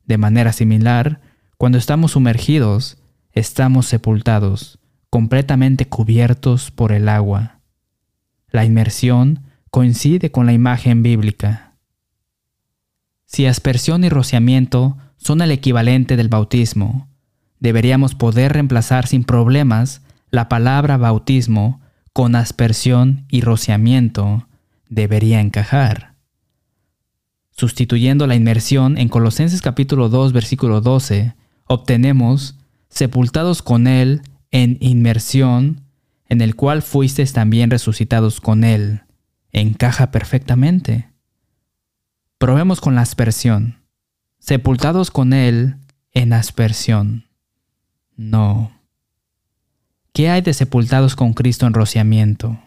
De 0.06 0.16
manera 0.16 0.54
similar, 0.54 1.20
cuando 1.58 1.76
estamos 1.76 2.12
sumergidos, 2.12 2.96
estamos 3.32 3.84
sepultados, 3.84 4.78
completamente 5.10 5.86
cubiertos 5.88 6.70
por 6.70 6.92
el 6.92 7.10
agua. 7.10 7.60
La 8.48 8.64
inmersión 8.64 9.40
coincide 9.70 10.30
con 10.30 10.46
la 10.46 10.52
imagen 10.52 11.02
bíblica. 11.02 11.74
Si 13.24 13.46
aspersión 13.46 14.04
y 14.04 14.08
rociamiento 14.08 14.96
son 15.16 15.42
el 15.42 15.50
equivalente 15.50 16.16
del 16.16 16.28
bautismo, 16.28 17.08
deberíamos 17.60 18.14
poder 18.14 18.54
reemplazar 18.54 19.06
sin 19.06 19.24
problemas 19.24 20.02
la 20.30 20.48
palabra 20.48 20.96
bautismo 20.96 21.80
con 22.12 22.34
aspersión 22.34 23.26
y 23.28 23.42
rociamiento. 23.42 24.46
Debería 24.88 25.40
encajar. 25.40 26.14
Sustituyendo 27.50 28.26
la 28.26 28.34
inmersión 28.34 28.96
en 28.98 29.08
Colosenses 29.08 29.62
capítulo 29.62 30.08
2 30.08 30.32
versículo 30.32 30.80
12, 30.80 31.34
obtenemos 31.66 32.56
sepultados 32.88 33.62
con 33.62 33.86
Él 33.86 34.22
en 34.50 34.78
inmersión, 34.80 35.82
en 36.28 36.40
el 36.40 36.56
cual 36.56 36.82
fuisteis 36.82 37.32
también 37.32 37.70
resucitados 37.70 38.40
con 38.40 38.64
Él. 38.64 39.02
Encaja 39.52 40.10
perfectamente. 40.10 41.08
Probemos 42.38 42.80
con 42.80 42.94
la 42.94 43.02
aspersión. 43.02 43.82
Sepultados 44.38 45.10
con 45.10 45.32
Él 45.32 45.76
en 46.12 46.32
aspersión. 46.32 47.26
No. 48.16 48.72
¿Qué 50.12 50.30
hay 50.30 50.40
de 50.40 50.54
sepultados 50.54 51.16
con 51.16 51.32
Cristo 51.32 51.66
en 51.66 51.74
rociamiento? 51.74 52.58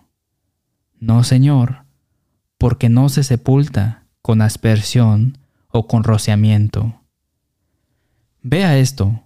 No, 0.99 1.23
Señor, 1.23 1.85
porque 2.57 2.89
no 2.89 3.09
se 3.09 3.23
sepulta 3.23 4.05
con 4.21 4.41
aspersión 4.41 5.37
o 5.67 5.87
con 5.87 6.03
rociamiento. 6.03 7.01
Vea 8.41 8.77
esto. 8.77 9.23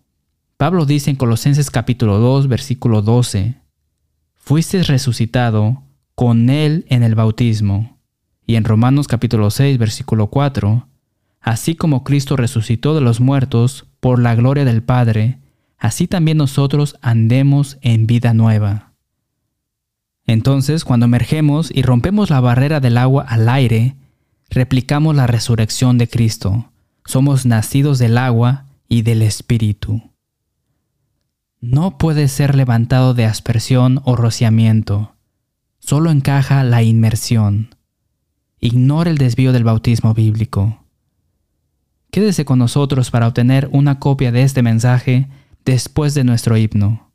Pablo 0.58 0.86
dice 0.86 1.10
en 1.10 1.16
Colosenses 1.18 1.70
capítulo 1.70 2.20
2, 2.20 2.48
versículo 2.48 3.02
12, 3.02 3.56
Fuiste 4.34 4.84
resucitado 4.84 5.84
con 6.16 6.50
Él 6.50 6.86
en 6.90 7.04
el 7.04 7.14
bautismo. 7.14 8.00
Y 8.48 8.56
en 8.56 8.64
Romanos 8.64 9.08
capítulo 9.08 9.52
6, 9.52 9.78
versículo 9.78 10.28
4, 10.28 10.88
Así 11.42 11.76
como 11.76 12.04
Cristo 12.04 12.36
resucitó 12.38 12.96
de 12.96 13.02
los 13.02 13.20
muertos 13.20 13.86
por 14.00 14.20
la 14.20 14.34
gloria 14.34 14.66
del 14.66 14.82
Padre, 14.82 15.38
así 15.78 16.08
también 16.08 16.38
nosotros 16.38 16.96
andemos 17.02 17.78
en 17.82 18.08
vida 18.08 18.34
nueva. 18.34 18.94
Entonces, 20.26 20.84
cuando 20.84 21.06
emergemos 21.06 21.70
y 21.72 21.84
rompemos 21.84 22.32
la 22.32 22.40
barrera 22.40 22.80
del 22.80 22.98
agua 22.98 23.26
al 23.28 23.48
aire, 23.48 23.96
replicamos 24.50 25.16
la 25.16 25.28
resurrección 25.28 26.00
de 26.00 26.08
Cristo. 26.08 26.72
Somos 27.06 27.46
nacidos 27.46 28.00
del 28.00 28.18
agua 28.18 28.66
y 28.88 29.04
del 29.04 29.22
Espíritu. 29.22 30.02
No 31.62 31.98
puede 32.00 32.28
ser 32.28 32.56
levantado 32.56 33.14
de 33.14 33.26
aspersión 33.26 34.02
o 34.04 34.16
rociamiento. 34.16 35.15
Solo 35.86 36.10
encaja 36.10 36.64
la 36.64 36.82
inmersión. 36.82 37.76
Ignore 38.60 39.12
el 39.12 39.20
desvío 39.20 39.54
del 39.54 39.64
bautismo 39.64 40.16
bíblico. 40.16 40.84
Quédese 42.10 42.44
con 42.44 42.58
nosotros 42.58 43.12
para 43.12 43.28
obtener 43.28 43.70
una 43.72 44.00
copia 44.00 44.32
de 44.32 44.42
este 44.42 44.64
mensaje 44.64 45.28
después 45.64 46.16
de 46.16 46.24
nuestro 46.24 46.58
himno. 46.58 47.12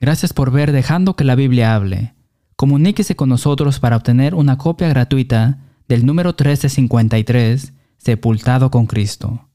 Gracias 0.00 0.32
por 0.32 0.52
ver 0.52 0.70
Dejando 0.70 1.16
que 1.16 1.24
la 1.24 1.34
Biblia 1.34 1.74
hable. 1.74 2.14
Comuníquese 2.54 3.16
con 3.16 3.28
nosotros 3.28 3.80
para 3.80 3.96
obtener 3.96 4.36
una 4.36 4.56
copia 4.56 4.88
gratuita 4.88 5.58
del 5.88 6.06
número 6.06 6.28
1353, 6.28 7.72
Sepultado 7.96 8.70
con 8.70 8.86
Cristo. 8.86 9.48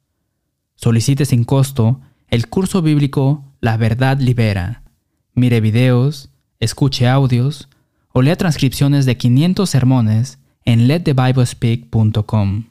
Solicite 0.75 1.23
sin 1.23 1.45
costo 1.45 2.01
el 2.27 2.49
curso 2.49 2.81
bíblico 2.81 3.45
La 3.61 3.77
Verdad 3.77 4.19
Libera. 4.19 4.83
Mire 5.35 5.61
videos, 5.61 6.34
escuche 6.59 7.07
audios 7.07 7.69
o 8.11 8.21
lea 8.21 8.35
transcripciones 8.35 9.05
de 9.05 9.17
500 9.17 9.69
sermones 9.69 10.39
en 10.63 10.87
letthebiblespeak.com. 10.87 12.65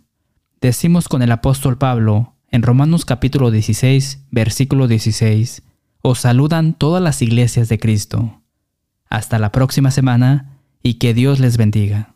Decimos 0.61 1.09
con 1.09 1.23
el 1.23 1.33
apóstol 1.33 1.77
Pablo 1.77 2.35
en 2.51 2.62
Romanos 2.62 3.05
capítulo 3.05 3.51
16, 3.51 4.27
versículo 4.31 4.88
16, 4.88 5.62
os 6.03 6.20
saludan 6.20 6.75
todas 6.75 7.03
las 7.03 7.20
iglesias 7.20 7.68
de 7.68 7.79
Cristo. 7.79 8.40
Hasta 9.11 9.38
la 9.38 9.53
próxima 9.53 9.90
semana 9.90 10.59
y 10.83 10.94
que 10.94 11.14
Dios 11.14 11.40
les 11.40 11.57
bendiga. 11.57 12.13